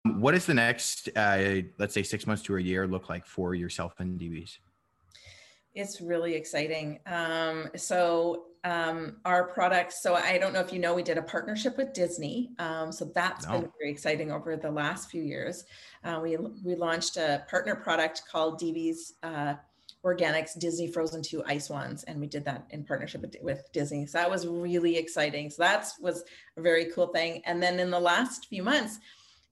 What 0.03 0.33
does 0.33 0.45
the 0.45 0.53
next, 0.53 1.09
uh, 1.15 1.61
let's 1.79 1.93
say, 1.93 2.03
six 2.03 2.27
months 2.27 2.43
to 2.43 2.57
a 2.57 2.61
year 2.61 2.87
look 2.87 3.09
like 3.09 3.25
for 3.25 3.55
yourself 3.55 3.93
and 3.99 4.19
DBs? 4.19 4.59
It's 5.73 5.99
really 5.99 6.35
exciting. 6.35 6.99
Um, 7.07 7.69
so 7.75 8.45
um, 8.65 9.17
our 9.25 9.45
products. 9.45 10.01
So 10.01 10.15
I 10.15 10.39
don't 10.39 10.51
know 10.51 10.59
if 10.59 10.73
you 10.73 10.79
know, 10.79 10.95
we 10.95 11.03
did 11.03 11.19
a 11.19 11.21
partnership 11.21 11.77
with 11.77 11.93
Disney. 11.93 12.49
Um, 12.57 12.91
so 12.91 13.05
that's 13.13 13.45
no. 13.45 13.61
been 13.61 13.71
very 13.79 13.91
exciting 13.91 14.31
over 14.31 14.57
the 14.57 14.71
last 14.71 15.09
few 15.09 15.21
years. 15.21 15.63
Uh, 16.03 16.19
we 16.21 16.35
we 16.63 16.75
launched 16.75 17.15
a 17.15 17.45
partner 17.47 17.75
product 17.75 18.23
called 18.29 18.59
DB's 18.59 19.13
uh, 19.21 19.53
Organics 20.03 20.57
Disney 20.59 20.91
Frozen 20.91 21.21
2 21.21 21.43
Ice 21.45 21.69
Ones, 21.69 22.03
and 22.05 22.19
we 22.19 22.27
did 22.27 22.43
that 22.45 22.65
in 22.71 22.83
partnership 22.83 23.21
with, 23.21 23.35
with 23.41 23.71
Disney. 23.71 24.07
So 24.07 24.17
that 24.17 24.29
was 24.29 24.47
really 24.47 24.97
exciting. 24.97 25.51
So 25.51 25.61
that 25.61 25.87
was 26.01 26.23
a 26.57 26.61
very 26.61 26.85
cool 26.85 27.07
thing. 27.07 27.43
And 27.45 27.61
then 27.61 27.79
in 27.79 27.91
the 27.91 27.99
last 27.99 28.47
few 28.47 28.63
months, 28.63 28.99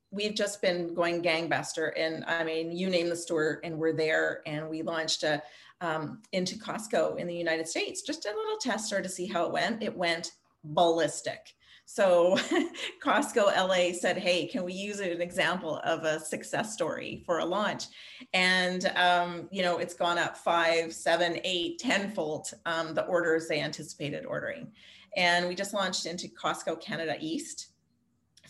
we've 0.10 0.36
just 0.36 0.62
been 0.62 0.94
going 0.94 1.24
gangbuster 1.24 1.92
and 1.98 2.24
i 2.28 2.44
mean 2.44 2.72
you 2.72 2.88
name 2.88 3.10
the 3.10 3.16
store 3.16 3.60
and 3.64 3.76
we're 3.76 3.94
there 3.94 4.44
and 4.46 4.70
we 4.70 4.84
launched 4.84 5.24
a 5.24 5.42
um, 5.84 6.22
into 6.32 6.56
costco 6.56 7.18
in 7.18 7.28
the 7.28 7.36
united 7.36 7.68
states 7.68 8.02
just 8.02 8.26
a 8.26 8.30
little 8.30 8.58
tester 8.58 9.02
to 9.02 9.10
see 9.10 9.28
how 9.28 9.46
it 9.46 9.52
went. 9.52 9.84
It 9.84 9.96
went 9.96 10.32
ballistic. 10.64 11.54
So 11.86 12.38
costco 13.04 13.46
la 13.46 13.94
said 13.94 14.18
hey 14.18 14.48
can 14.48 14.64
we 14.64 14.74
use 14.74 15.00
an 15.02 15.22
example 15.22 15.80
of 15.84 16.06
a 16.06 16.20
success 16.20 16.74
story 16.74 17.22
for 17.26 17.40
a 17.40 17.46
launch? 17.46 17.86
And 18.34 18.86
um, 18.96 19.50
you 19.52 19.62
know 19.62 19.78
it's 19.78 19.94
gone 19.94 20.18
up 20.18 20.38
five 20.38 20.94
seven 20.94 21.40
eight 21.44 21.80
tenfold 21.80 22.48
um, 22.66 22.94
the 22.94 23.06
orders 23.06 23.48
they 23.48 23.60
anticipated 23.60 24.26
ordering. 24.26 24.72
And 25.16 25.48
we 25.48 25.54
just 25.54 25.74
launched 25.74 26.06
into 26.06 26.28
costco 26.30 26.82
canada 26.82 27.18
east 27.20 27.73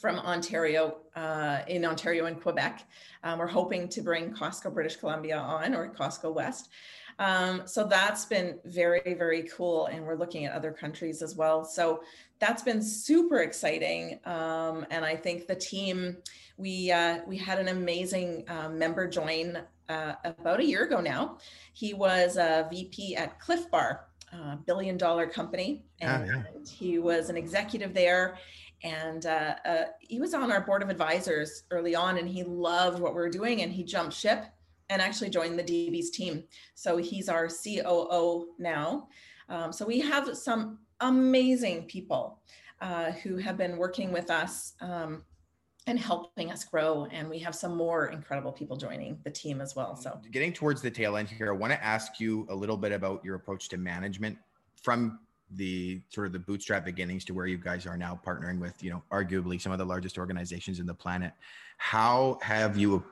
from 0.03 0.19
Ontario, 0.19 0.97
uh, 1.15 1.59
in 1.69 1.85
Ontario 1.85 2.25
and 2.25 2.41
Quebec. 2.41 2.85
Um, 3.23 3.39
we're 3.39 3.47
hoping 3.47 3.87
to 3.87 4.01
bring 4.01 4.33
Costco 4.33 4.73
British 4.73 4.97
Columbia 4.97 5.37
on 5.37 5.73
or 5.73 5.93
Costco 5.93 6.33
West. 6.33 6.67
Um, 7.19 7.61
so 7.65 7.85
that's 7.85 8.25
been 8.25 8.59
very, 8.65 9.13
very 9.13 9.43
cool. 9.43 9.85
And 9.85 10.03
we're 10.03 10.17
looking 10.17 10.43
at 10.43 10.51
other 10.51 10.73
countries 10.73 11.21
as 11.21 11.37
well. 11.37 11.63
So 11.63 12.03
that's 12.39 12.61
been 12.63 12.81
super 12.81 13.43
exciting. 13.43 14.19
Um, 14.25 14.85
and 14.91 15.05
I 15.05 15.15
think 15.15 15.47
the 15.47 15.55
team, 15.55 16.17
we, 16.57 16.91
uh, 16.91 17.19
we 17.25 17.37
had 17.37 17.57
an 17.57 17.69
amazing 17.69 18.43
uh, 18.49 18.67
member 18.67 19.07
join 19.07 19.57
uh, 19.87 20.15
about 20.25 20.59
a 20.59 20.65
year 20.65 20.83
ago 20.83 20.99
now. 20.99 21.37
He 21.71 21.93
was 21.93 22.35
a 22.35 22.67
VP 22.69 23.15
at 23.15 23.39
Clif 23.39 23.71
Bar, 23.71 24.07
a 24.33 24.57
billion 24.57 24.97
dollar 24.97 25.27
company. 25.27 25.85
And 26.01 26.29
oh, 26.29 26.33
yeah. 26.35 26.43
he 26.69 26.99
was 26.99 27.29
an 27.29 27.37
executive 27.37 27.93
there 27.93 28.37
and 28.83 29.25
uh, 29.25 29.55
uh, 29.65 29.83
he 29.99 30.19
was 30.19 30.33
on 30.33 30.51
our 30.51 30.61
board 30.61 30.83
of 30.83 30.89
advisors 30.89 31.63
early 31.71 31.95
on 31.95 32.17
and 32.17 32.27
he 32.27 32.43
loved 32.43 32.99
what 32.99 33.13
we 33.13 33.21
were 33.21 33.29
doing 33.29 33.61
and 33.61 33.71
he 33.71 33.83
jumped 33.83 34.13
ship 34.13 34.45
and 34.89 35.01
actually 35.01 35.29
joined 35.29 35.57
the 35.57 35.63
db's 35.63 36.11
team. 36.11 36.43
So 36.75 36.97
he's 36.97 37.29
our 37.29 37.47
coo 37.47 38.47
now. 38.59 39.07
Um, 39.49 39.71
so 39.71 39.85
we 39.85 39.99
have 40.01 40.37
some 40.37 40.79
amazing 40.99 41.83
people 41.83 42.39
uh, 42.81 43.11
who 43.11 43.37
have 43.37 43.57
been 43.57 43.77
working 43.77 44.11
with 44.11 44.29
us 44.29 44.73
um, 44.81 45.23
and 45.87 45.97
helping 45.97 46.51
us 46.51 46.65
grow. 46.65 47.07
And 47.11 47.29
we 47.29 47.39
have 47.39 47.55
some 47.55 47.75
more 47.75 48.07
incredible 48.07 48.51
people 48.51 48.75
joining 48.75 49.19
the 49.23 49.31
team 49.31 49.61
as 49.61 49.75
well. 49.75 49.95
So 49.95 50.19
getting 50.31 50.51
towards 50.51 50.81
the 50.81 50.91
tail 50.91 51.15
end 51.17 51.29
here 51.29 51.49
i 51.49 51.55
want 51.55 51.71
to 51.71 51.83
ask 51.83 52.19
you 52.19 52.45
a 52.49 52.55
little 52.55 52.77
bit 52.77 52.91
about 52.91 53.23
your 53.23 53.35
approach 53.35 53.69
to 53.69 53.77
management. 53.77 54.37
From 54.81 55.19
the 55.55 56.01
sort 56.09 56.27
of 56.27 56.33
the 56.33 56.39
bootstrap 56.39 56.85
beginnings 56.85 57.25
to 57.25 57.33
where 57.33 57.47
you 57.47 57.57
guys 57.57 57.85
are 57.85 57.97
now 57.97 58.19
partnering 58.25 58.59
with 58.59 58.81
you 58.83 58.89
know 58.89 59.03
arguably 59.11 59.59
some 59.59 59.71
of 59.71 59.77
the 59.77 59.85
largest 59.85 60.17
organizations 60.17 60.79
in 60.79 60.85
the 60.85 60.93
planet. 60.93 61.33
How 61.77 62.39
have 62.41 62.77
you 62.77 63.03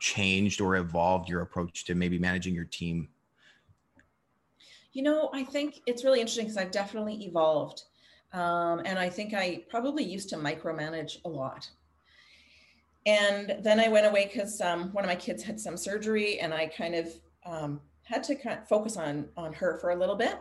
changed 0.00 0.60
or 0.60 0.76
evolved 0.76 1.28
your 1.28 1.42
approach 1.42 1.84
to 1.84 1.94
maybe 1.94 2.18
managing 2.18 2.54
your 2.54 2.64
team? 2.64 3.08
You 4.92 5.02
know 5.02 5.30
i 5.32 5.42
think 5.42 5.80
it's 5.86 6.04
really 6.04 6.20
interesting 6.20 6.44
because 6.44 6.58
i've 6.58 6.70
definitely 6.70 7.14
evolved 7.24 7.84
um, 8.34 8.82
and 8.84 8.98
i 8.98 9.08
think 9.08 9.32
i 9.32 9.62
probably 9.70 10.04
used 10.04 10.28
to 10.30 10.36
micromanage 10.36 11.16
a 11.24 11.28
lot. 11.28 11.70
And 13.06 13.56
then 13.62 13.80
i 13.80 13.88
went 13.88 14.06
away 14.06 14.26
because 14.26 14.60
um, 14.60 14.92
one 14.92 15.04
of 15.04 15.08
my 15.08 15.16
kids 15.16 15.42
had 15.42 15.58
some 15.58 15.76
surgery 15.76 16.40
and 16.40 16.52
i 16.52 16.66
kind 16.66 16.94
of 16.94 17.08
um, 17.46 17.80
had 18.02 18.22
to 18.24 18.34
kind 18.34 18.58
of 18.58 18.68
focus 18.68 18.96
on 18.96 19.28
on 19.36 19.52
her 19.54 19.78
for 19.78 19.90
a 19.90 19.96
little 19.96 20.16
bit 20.16 20.38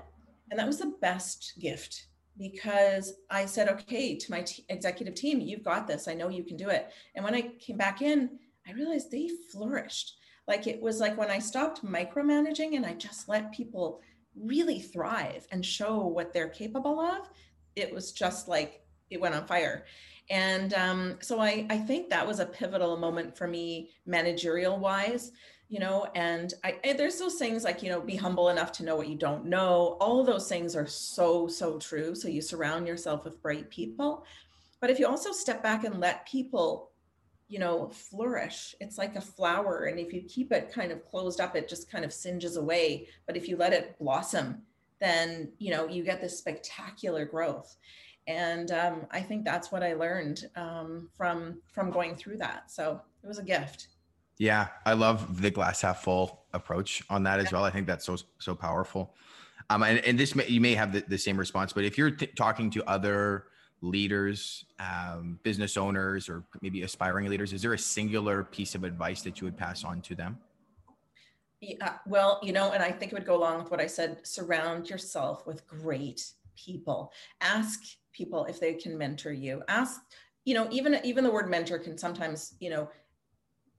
and 0.52 0.60
that 0.60 0.68
was 0.68 0.78
the 0.78 0.94
best 1.02 1.54
gift 1.60 2.08
because 2.38 3.14
I 3.30 3.46
said, 3.46 3.70
okay, 3.70 4.16
to 4.18 4.32
my 4.32 4.42
t- 4.42 4.66
executive 4.70 5.16
team, 5.16 5.40
you've 5.40 5.64
got 5.64 5.88
this. 5.88 6.08
I 6.08 6.14
know 6.14 6.30
you 6.30 6.44
can 6.44 6.58
do 6.58 6.70
it. 6.70 6.92
And 7.16 7.24
when 7.24 7.34
I 7.34 7.54
came 7.60 7.78
back 7.78 8.02
in, 8.02 8.38
I 8.68 8.74
realized 8.74 9.10
they 9.10 9.30
flourished. 9.52 10.18
Like 10.48 10.68
it 10.68 10.82
was 10.82 11.00
like 11.00 11.18
when 11.18 11.32
I 11.32 11.40
stopped 11.40 11.86
micromanaging 11.86 12.76
and 12.76 12.86
I 12.86 12.94
just 12.94 13.30
let 13.30 13.54
people 13.54 14.02
really 14.36 14.80
thrive 14.80 15.48
and 15.52 15.66
show 15.66 16.06
what 16.06 16.34
they're 16.34 16.50
capable 16.50 17.00
of, 17.00 17.30
it 17.76 17.94
was 17.94 18.12
just 18.12 18.48
like 18.48 18.82
it 19.10 19.22
went 19.22 19.36
on 19.36 19.46
fire. 19.46 19.86
And 20.30 20.74
um, 20.74 21.18
so 21.22 21.40
I, 21.40 21.66
I 21.70 21.78
think 21.78 22.10
that 22.10 22.28
was 22.28 22.40
a 22.40 22.46
pivotal 22.46 22.98
moment 22.98 23.38
for 23.38 23.48
me, 23.48 23.92
managerial 24.06 24.78
wise, 24.78 25.32
you 25.72 25.80
know 25.80 26.06
and 26.16 26.54
I, 26.66 26.76
there's 26.98 27.18
those 27.18 27.36
things 27.36 27.64
like 27.64 27.82
you 27.82 27.90
know 27.90 28.02
be 28.02 28.18
humble 28.18 28.50
enough 28.50 28.74
to 28.74 28.84
know 28.84 28.98
what 28.98 29.08
you 29.08 29.16
don't 29.16 29.46
know. 29.46 29.98
All 30.02 30.22
those 30.22 30.50
things 30.50 30.76
are 30.76 30.86
so 30.86 31.48
so 31.48 31.80
true. 31.80 32.14
So 32.14 32.28
you 32.28 32.42
surround 32.42 32.86
yourself 32.86 33.24
with 33.24 33.42
bright 33.42 33.70
people. 33.70 34.26
But 34.82 34.90
if 34.90 35.00
you 35.00 35.08
also 35.08 35.32
step 35.32 35.64
back 35.64 35.86
and 35.86 36.02
let 36.02 36.28
people 36.28 36.92
you 37.48 37.58
know 37.58 37.88
flourish 37.88 38.76
it's 38.82 38.98
like 38.98 39.16
a 39.16 39.22
flower. 39.22 39.86
And 39.86 39.98
if 39.98 40.12
you 40.12 40.24
keep 40.24 40.52
it 40.52 40.74
kind 40.74 40.92
of 40.92 41.06
closed 41.06 41.40
up 41.40 41.56
it 41.56 41.70
just 41.70 41.90
kind 41.90 42.04
of 42.04 42.12
singes 42.12 42.58
away. 42.58 43.08
But 43.26 43.38
if 43.38 43.48
you 43.48 43.56
let 43.56 43.72
it 43.72 43.98
blossom 43.98 44.64
then 45.00 45.54
you 45.58 45.72
know 45.72 45.88
you 45.88 46.04
get 46.04 46.20
this 46.20 46.38
spectacular 46.38 47.24
growth. 47.24 47.78
And 48.28 48.72
um, 48.72 49.06
i 49.10 49.22
think 49.22 49.46
that's 49.46 49.72
what 49.72 49.84
i 49.84 49.94
learned 49.94 50.50
um, 50.58 51.10
from 51.16 51.62
from 51.72 51.92
going 51.92 52.18
through 52.18 52.40
that. 52.40 52.70
So 52.70 53.00
it 53.24 53.28
was 53.28 53.40
a 53.40 53.44
gift 53.44 53.88
yeah, 54.42 54.70
I 54.88 54.94
love 54.94 55.40
the 55.40 55.52
glass 55.52 55.82
half 55.82 56.04
full 56.04 56.46
approach 56.52 57.04
on 57.12 57.22
that 57.24 57.40
as 57.40 57.52
well. 57.52 57.64
I 57.64 57.70
think 57.70 57.86
that's 57.86 58.04
so 58.04 58.18
so 58.40 58.56
powerful. 58.56 59.14
Um, 59.70 59.84
and, 59.84 60.00
and 60.00 60.20
this 60.20 60.34
may, 60.34 60.48
you 60.48 60.60
may 60.60 60.74
have 60.74 60.92
the, 60.92 61.04
the 61.08 61.18
same 61.20 61.38
response, 61.38 61.74
but 61.74 61.84
if 61.84 61.96
you're 61.96 62.10
t- 62.10 62.26
talking 62.26 62.72
to 62.72 62.84
other 62.90 63.46
leaders, 63.82 64.66
um, 64.80 65.40
business 65.44 65.78
owners, 65.78 66.28
or 66.28 66.44
maybe 66.64 66.82
aspiring 66.82 67.30
leaders? 67.30 67.54
Is 67.54 67.62
there 67.62 67.74
a 67.74 67.78
singular 67.78 68.44
piece 68.44 68.74
of 68.74 68.84
advice 68.84 69.22
that 69.22 69.40
you 69.40 69.46
would 69.46 69.58
pass 69.58 69.84
on 69.84 70.02
to 70.02 70.16
them? 70.16 70.40
Yeah, 71.60 71.98
well, 72.08 72.40
you 72.42 72.52
know, 72.52 72.72
and 72.72 72.82
I 72.82 72.92
think 72.92 73.12
it 73.12 73.16
would 73.16 73.28
go 73.28 73.36
along 73.36 73.60
with 73.60 73.70
what 73.70 73.80
I 73.80 73.86
said 73.86 74.26
surround 74.26 74.90
yourself 74.90 75.46
with 75.46 75.68
great 75.68 76.26
people. 76.56 77.12
Ask 77.42 77.80
people 78.12 78.46
if 78.46 78.60
they 78.60 78.74
can 78.74 78.98
mentor 78.98 79.34
you. 79.34 79.62
Ask, 79.68 80.02
you 80.46 80.56
know, 80.56 80.68
even 80.72 81.00
even 81.04 81.24
the 81.24 81.32
word 81.32 81.48
mentor 81.48 81.78
can 81.78 81.96
sometimes, 81.96 82.56
you 82.60 82.72
know, 82.72 82.90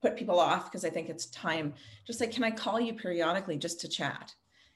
put 0.03 0.17
people 0.17 0.39
off 0.39 0.65
because 0.65 0.85
I 0.85 0.89
think 0.89 1.09
it's 1.09 1.27
time. 1.27 1.73
Just 2.05 2.19
like, 2.19 2.31
can 2.31 2.43
I 2.43 2.51
call 2.51 2.79
you 2.79 2.93
periodically 2.93 3.57
just 3.57 3.79
to 3.81 3.87
chat? 3.87 4.35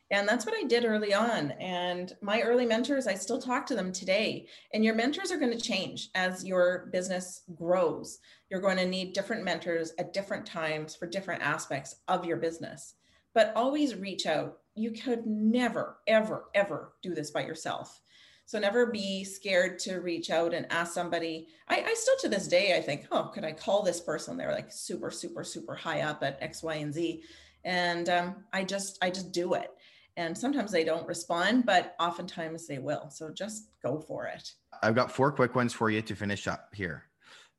And 0.09 0.25
that's 0.25 0.45
what 0.45 0.55
I 0.57 0.63
did 0.63 0.85
early 0.85 1.13
on. 1.13 1.51
And 1.59 2.15
my 2.21 2.41
early 2.41 2.65
mentors, 2.65 3.07
I 3.07 3.15
still 3.15 3.41
talk 3.41 3.65
to 3.65 3.75
them 3.75 3.91
today. 3.91 4.47
And 4.73 4.85
your 4.85 4.95
mentors 4.95 5.33
are 5.33 5.37
going 5.37 5.51
to 5.51 5.59
change 5.61 6.09
as 6.15 6.45
your 6.45 6.87
business 6.93 7.41
grows. 7.55 8.19
You're 8.49 8.61
going 8.61 8.77
to 8.77 8.85
need 8.85 9.11
different 9.11 9.43
mentors 9.43 9.91
at 9.99 10.13
different 10.13 10.45
times 10.45 10.95
for 10.95 11.07
different 11.07 11.43
aspects 11.43 11.97
of 12.07 12.23
your 12.23 12.37
business. 12.37 12.95
But 13.33 13.51
always 13.53 13.95
reach 13.95 14.25
out. 14.25 14.59
You 14.75 14.91
could 14.91 15.27
never, 15.27 15.97
ever, 16.07 16.45
ever 16.55 16.93
do 17.03 17.13
this 17.13 17.31
by 17.31 17.45
yourself. 17.45 17.99
So 18.47 18.57
never 18.57 18.87
be 18.87 19.23
scared 19.23 19.77
to 19.79 19.99
reach 19.99 20.31
out 20.31 20.53
and 20.53 20.65
ask 20.71 20.93
somebody. 20.93 21.49
I, 21.67 21.83
I 21.85 21.93
still 21.93 22.15
to 22.21 22.29
this 22.29 22.47
day, 22.47 22.75
I 22.75 22.81
think, 22.81 23.05
oh, 23.11 23.29
could 23.33 23.43
I 23.43 23.51
call 23.51 23.83
this 23.83 23.99
person? 23.99 24.37
They're 24.37 24.53
like 24.53 24.71
super, 24.71 25.11
super, 25.11 25.43
super 25.43 25.75
high 25.75 26.01
up 26.01 26.23
at 26.23 26.37
X, 26.41 26.63
Y, 26.63 26.75
and 26.75 26.93
Z. 26.93 27.23
And 27.65 28.07
um, 28.07 28.35
I 28.53 28.63
just, 28.63 28.97
I 29.03 29.09
just 29.09 29.31
do 29.31 29.53
it 29.53 29.71
and 30.17 30.35
sometimes 30.35 30.71
they 30.71 30.83
don't 30.83 31.07
respond 31.07 31.65
but 31.65 31.95
oftentimes 31.99 32.67
they 32.67 32.79
will 32.79 33.09
so 33.09 33.29
just 33.29 33.69
go 33.81 33.99
for 33.99 34.25
it 34.25 34.51
i've 34.83 34.95
got 34.95 35.11
four 35.11 35.31
quick 35.31 35.55
ones 35.55 35.71
for 35.71 35.89
you 35.89 36.01
to 36.01 36.15
finish 36.15 36.47
up 36.47 36.69
here 36.73 37.03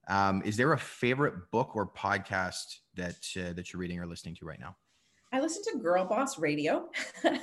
um, 0.09 0.43
is 0.45 0.57
there 0.57 0.73
a 0.73 0.79
favorite 0.79 1.51
book 1.51 1.77
or 1.77 1.87
podcast 1.87 2.79
that 2.95 3.17
uh, 3.37 3.53
that 3.53 3.73
you're 3.73 3.81
reading 3.81 4.01
or 4.01 4.07
listening 4.07 4.35
to 4.35 4.45
right 4.45 4.61
now 4.61 4.77
I 5.33 5.41
listen 5.41 5.63
to 5.65 5.85
Girlboss 5.85 6.39
Radio. 6.39 6.89
yep. 7.25 7.41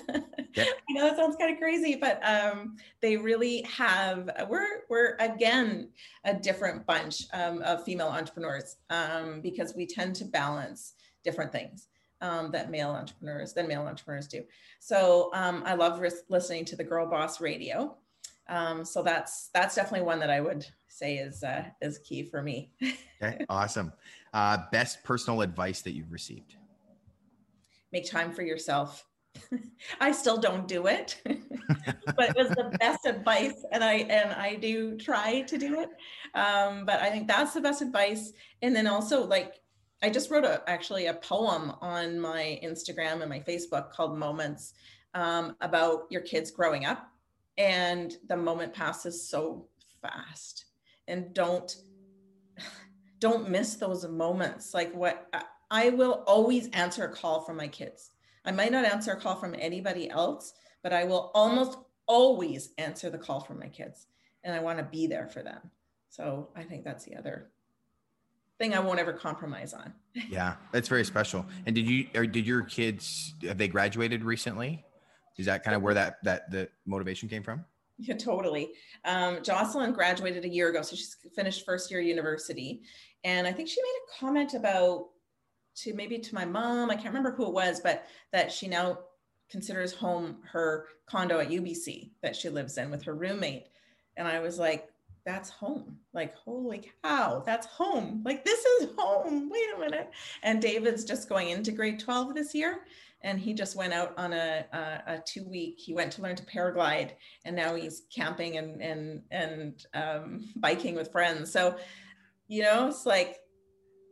I 0.58 0.93
know 0.93 1.04
that 1.04 1.17
sounds 1.17 1.36
kind 1.36 1.54
of 1.54 1.60
crazy, 1.60 1.95
but 1.95 2.19
um, 2.28 2.78
they 3.02 3.15
really 3.17 3.62
have. 3.63 4.30
We're 4.50 4.82
we're 4.89 5.15
again 5.19 5.89
a 6.24 6.34
different 6.34 6.86
bunch 6.88 7.24
um, 7.34 7.62
of 7.62 7.84
female 7.84 8.08
entrepreneurs 8.08 8.78
um, 8.89 9.41
because 9.41 9.76
we 9.76 9.86
tend 9.86 10.15
to 10.17 10.26
balance 10.26 10.93
different 11.24 11.52
things 11.52 11.88
um, 12.21 12.52
that 12.52 12.71
male 12.71 12.89
entrepreneurs 12.89 13.54
than 13.54 13.67
male 13.67 13.84
entrepreneurs 13.84 14.28
do. 14.28 14.43
So 14.80 15.30
um, 15.34 15.63
I 15.65 15.76
love 15.76 16.00
ris- 16.00 16.24
listening 16.30 16.65
to 16.65 16.76
the 16.76 16.84
Girlboss 16.84 17.39
Radio. 17.39 17.98
Um, 18.48 18.86
so 18.86 19.04
that's 19.04 19.50
that's 19.54 19.76
definitely 19.76 20.06
one 20.06 20.19
that 20.19 20.30
I 20.30 20.41
would 20.41 20.65
say 20.88 21.17
is 21.17 21.43
uh, 21.43 21.65
is 21.82 22.00
key 22.00 22.24
for 22.24 22.41
me. 22.41 22.71
okay, 23.21 23.45
awesome. 23.50 23.93
Uh, 24.34 24.58
best 24.71 25.04
personal 25.04 25.41
advice 25.41 25.82
that 25.82 25.91
you've 25.91 26.12
received? 26.12 26.56
Make 27.91 28.10
time 28.10 28.32
for 28.32 28.41
yourself. 28.41 29.06
I 30.00 30.12
still 30.12 30.38
don't 30.38 30.67
do 30.67 30.88
it, 30.88 31.21
but 31.26 32.30
it 32.30 32.36
was 32.36 32.50
the 32.50 32.76
best 32.80 33.06
advice, 33.06 33.65
and 33.71 33.84
I 33.84 33.93
and 33.93 34.32
I 34.32 34.56
do 34.56 34.98
try 34.98 35.41
to 35.41 35.58
do 35.58 35.82
it. 35.82 35.89
Um, 36.34 36.86
but 36.86 37.02
I 37.02 37.10
think 37.10 37.28
that's 37.28 37.54
the 37.54 37.62
best 37.62 37.82
advice. 37.82 38.32
And 38.62 38.76
then 38.76 38.88
also 38.88 39.26
like 39.26 39.56
I 40.02 40.10
just 40.10 40.30
wrote 40.30 40.45
a, 40.45 40.62
actually 40.67 41.08
a 41.08 41.15
poem 41.15 41.74
on 41.82 42.19
my 42.19 42.60
Instagram 42.63 43.21
and 43.21 43.30
my 43.30 43.39
Facebook 43.39 43.91
called 43.91 44.17
Moments 44.17 44.74
um, 45.13 45.56
about 45.62 46.04
your 46.10 46.21
kids 46.21 46.52
growing 46.52 46.86
up. 46.86 47.08
And 47.58 48.13
the 48.28 48.36
moment 48.36 48.74
passes 48.74 49.28
so 49.28 49.67
fast. 50.02 50.65
And 51.08 51.34
don't 51.34 51.76
don't 53.19 53.50
miss 53.50 53.76
those 53.76 54.08
moments. 54.08 54.74
Like 54.74 54.93
what 54.93 55.28
I 55.75 55.89
will 55.89 56.23
always 56.25 56.69
answer 56.69 57.03
a 57.03 57.13
call 57.13 57.41
from 57.41 57.57
my 57.57 57.67
kids. 57.67 58.11
I 58.45 58.51
might 58.51 58.71
not 58.71 58.85
answer 58.85 59.11
a 59.11 59.19
call 59.19 59.35
from 59.35 59.53
anybody 59.59 60.09
else, 60.09 60.53
but 60.81 60.93
I 60.93 61.03
will 61.03 61.31
almost 61.35 61.77
always 62.07 62.69
answer 62.77 63.09
the 63.09 63.17
call 63.17 63.41
from 63.41 63.59
my 63.59 63.67
kids. 63.67 64.07
And 64.45 64.55
I 64.55 64.59
want 64.59 64.77
to 64.77 64.85
be 64.85 65.05
there 65.05 65.27
for 65.27 65.43
them. 65.43 65.59
So 66.09 66.47
I 66.55 66.63
think 66.63 66.85
that's 66.85 67.03
the 67.03 67.17
other 67.17 67.49
thing 68.57 68.73
I 68.73 68.79
won't 68.79 68.99
ever 68.99 69.11
compromise 69.11 69.73
on. 69.73 69.93
yeah, 70.29 70.55
that's 70.71 70.88
very 70.88 71.03
special. 71.03 71.45
And 71.65 71.75
did 71.75 71.89
you 71.89 72.07
or 72.15 72.25
did 72.25 72.47
your 72.47 72.61
kids 72.61 73.33
have 73.41 73.57
they 73.57 73.67
graduated 73.67 74.23
recently? 74.23 74.85
Is 75.38 75.45
that 75.47 75.65
kind 75.65 75.75
of 75.75 75.81
where 75.81 75.93
that 75.93 76.23
that 76.23 76.49
the 76.51 76.69
motivation 76.85 77.27
came 77.27 77.43
from? 77.43 77.65
Yeah, 77.97 78.15
totally. 78.15 78.69
Um, 79.03 79.43
Jocelyn 79.43 79.91
graduated 79.91 80.45
a 80.45 80.49
year 80.49 80.69
ago, 80.69 80.83
so 80.83 80.95
she's 80.95 81.17
finished 81.35 81.65
first 81.65 81.91
year 81.91 81.99
university, 81.99 82.83
and 83.25 83.45
I 83.45 83.51
think 83.51 83.67
she 83.67 83.81
made 83.81 83.99
a 84.07 84.19
comment 84.19 84.53
about 84.53 85.07
to 85.75 85.93
maybe 85.93 86.19
to 86.19 86.35
my 86.35 86.45
mom. 86.45 86.89
I 86.89 86.95
can't 86.95 87.07
remember 87.07 87.31
who 87.31 87.47
it 87.47 87.53
was, 87.53 87.79
but 87.79 88.05
that 88.31 88.51
she 88.51 88.67
now 88.67 88.99
considers 89.49 89.93
home 89.93 90.38
her 90.51 90.88
condo 91.05 91.39
at 91.39 91.49
UBC 91.49 92.11
that 92.21 92.35
she 92.35 92.49
lives 92.49 92.77
in 92.77 92.89
with 92.89 93.03
her 93.03 93.13
roommate. 93.13 93.67
And 94.17 94.27
I 94.27 94.39
was 94.39 94.57
like, 94.57 94.89
that's 95.25 95.49
home. 95.49 95.97
Like, 96.13 96.35
holy 96.35 96.91
cow, 97.03 97.41
that's 97.45 97.65
home. 97.67 98.21
Like, 98.23 98.45
this 98.45 98.63
is 98.63 98.89
home. 98.97 99.49
Wait 99.49 99.65
a 99.75 99.79
minute. 99.79 100.11
And 100.43 100.61
David's 100.61 101.03
just 101.03 101.29
going 101.29 101.49
into 101.49 101.71
grade 101.71 101.99
12 101.99 102.35
this 102.35 102.53
year. 102.53 102.81
And 103.21 103.39
he 103.39 103.53
just 103.53 103.75
went 103.75 103.91
out 103.91 104.13
on 104.17 104.33
a, 104.33 104.65
a, 104.71 105.13
a 105.13 105.23
two 105.25 105.43
week, 105.45 105.79
he 105.79 105.95
went 105.95 106.11
to 106.13 106.21
learn 106.21 106.35
to 106.35 106.45
paraglide 106.45 107.11
and 107.43 107.55
now 107.55 107.73
he's 107.73 108.03
camping 108.13 108.57
and, 108.57 108.81
and, 108.83 109.23
and 109.31 109.85
um, 109.95 110.49
biking 110.57 110.93
with 110.93 111.11
friends. 111.11 111.51
So, 111.51 111.75
you 112.47 112.61
know, 112.61 112.88
it's 112.88 113.07
like, 113.07 113.39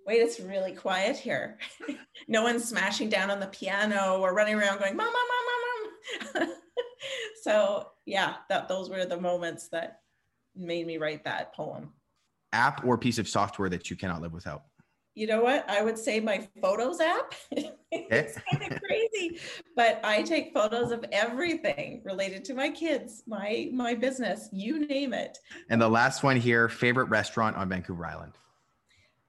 wait, 0.06 0.22
it's 0.22 0.40
really 0.40 0.74
quiet 0.74 1.18
here. 1.18 1.58
no 2.28 2.44
one's 2.44 2.66
smashing 2.66 3.10
down 3.10 3.30
on 3.30 3.40
the 3.40 3.48
piano 3.48 4.20
or 4.20 4.34
running 4.34 4.56
around 4.56 4.80
going, 4.80 4.96
mom, 4.96 5.08
mom, 5.08 5.14
mom, 5.14 6.42
mom, 6.42 6.48
mom. 6.48 6.56
so 7.44 7.88
yeah, 8.06 8.36
that 8.50 8.68
those 8.68 8.90
were 8.90 9.06
the 9.06 9.20
moments 9.20 9.70
that 9.70 10.02
made 10.56 10.86
me 10.86 10.98
write 10.98 11.24
that 11.26 11.54
poem. 11.54 11.92
App 12.52 12.86
or 12.86 12.98
piece 12.98 13.18
of 13.18 13.28
software 13.28 13.70
that 13.70 13.90
you 13.90 13.96
cannot 13.96 14.22
live 14.22 14.34
without? 14.34 14.64
You 15.16 15.28
know 15.28 15.44
what? 15.44 15.70
I 15.70 15.84
would 15.84 15.98
say 15.98 16.20
my 16.20 16.48
photos 16.60 17.00
app. 17.00 17.36
it's 17.92 18.38
kind 18.52 18.72
of 18.72 18.82
crazy, 18.82 19.40
but 19.76 20.00
I 20.04 20.24
take 20.24 20.54
photos 20.54 20.92
of 20.92 21.06
everything 21.12 22.02
related 22.04 22.44
to 22.46 22.56
my 22.56 22.70
kids, 22.70 23.24
my 23.28 23.70
my 23.72 23.94
business, 23.94 24.50
you 24.52 24.88
name 24.88 25.14
it. 25.14 25.38
And 25.70 25.80
the 25.80 25.90
last 25.90 26.24
one 26.24 26.36
here, 26.36 26.68
favorite 26.68 27.06
restaurant 27.06 27.56
on 27.56 27.70
Vancouver 27.70 28.06
Island. 28.06 28.34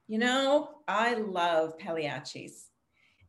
You 0.06 0.18
know, 0.18 0.68
I 0.86 1.14
love 1.14 1.78
Pagliacci's. 1.78 2.68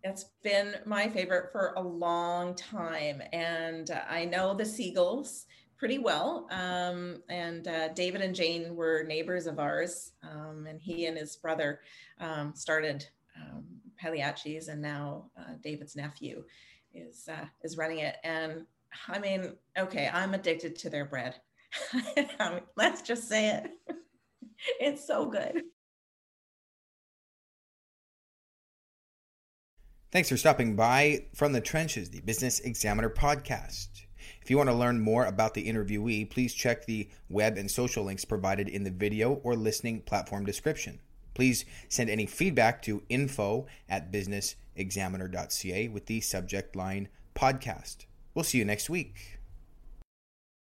It's 0.03 0.25
been 0.43 0.75
my 0.85 1.07
favorite 1.07 1.51
for 1.51 1.73
a 1.77 1.81
long 1.81 2.53
time. 2.53 3.21
And 3.31 3.89
I 4.09 4.25
know 4.25 4.53
the 4.53 4.65
Siegels 4.65 5.45
pretty 5.77 5.99
well. 5.99 6.47
Um, 6.51 7.23
and 7.29 7.67
uh, 7.67 7.93
David 7.93 8.21
and 8.21 8.35
Jane 8.35 8.75
were 8.75 9.03
neighbors 9.03 9.47
of 9.47 9.57
ours, 9.57 10.11
um, 10.23 10.67
and 10.67 10.81
he 10.81 11.05
and 11.05 11.17
his 11.17 11.37
brother 11.37 11.79
um, 12.19 12.53
started 12.55 13.05
um, 13.39 13.65
Pagliacci's, 13.97 14.67
and 14.67 14.81
now 14.81 15.31
uh, 15.39 15.53
David's 15.61 15.95
nephew 15.95 16.43
is 16.93 17.27
uh, 17.31 17.45
is 17.63 17.77
running 17.77 17.99
it. 17.99 18.17
And 18.23 18.65
I 19.07 19.19
mean, 19.19 19.53
okay, 19.77 20.09
I'm 20.13 20.33
addicted 20.33 20.75
to 20.77 20.89
their 20.89 21.05
bread. 21.05 21.35
Let's 22.77 23.01
just 23.01 23.27
say 23.27 23.49
it. 23.49 23.71
it's 24.79 25.05
so 25.05 25.25
good. 25.25 25.63
Thanks 30.15 30.29
for 30.29 30.37
stopping 30.37 30.77
by 30.77 31.25
from 31.33 31.51
the 31.51 31.59
trenches, 31.59 32.09
the 32.09 32.21
Business 32.21 32.61
Examiner 32.61 33.09
podcast. 33.09 33.89
If 34.41 34.49
you 34.49 34.55
want 34.55 34.69
to 34.69 34.73
learn 34.73 35.01
more 35.01 35.25
about 35.25 35.53
the 35.53 35.67
interviewee, 35.67 36.29
please 36.29 36.53
check 36.53 36.85
the 36.85 37.09
web 37.27 37.57
and 37.57 37.69
social 37.69 38.05
links 38.05 38.23
provided 38.23 38.69
in 38.69 38.85
the 38.85 38.91
video 38.91 39.41
or 39.43 39.57
listening 39.57 39.99
platform 39.99 40.45
description. 40.45 41.01
Please 41.33 41.65
send 41.89 42.09
any 42.09 42.25
feedback 42.25 42.81
to 42.83 43.03
info 43.09 43.65
at 43.89 44.09
businessexaminer.ca 44.09 45.89
with 45.89 46.05
the 46.05 46.21
subject 46.21 46.77
line 46.77 47.09
podcast. 47.35 48.05
We'll 48.33 48.45
see 48.45 48.59
you 48.59 48.63
next 48.63 48.89
week. 48.89 49.34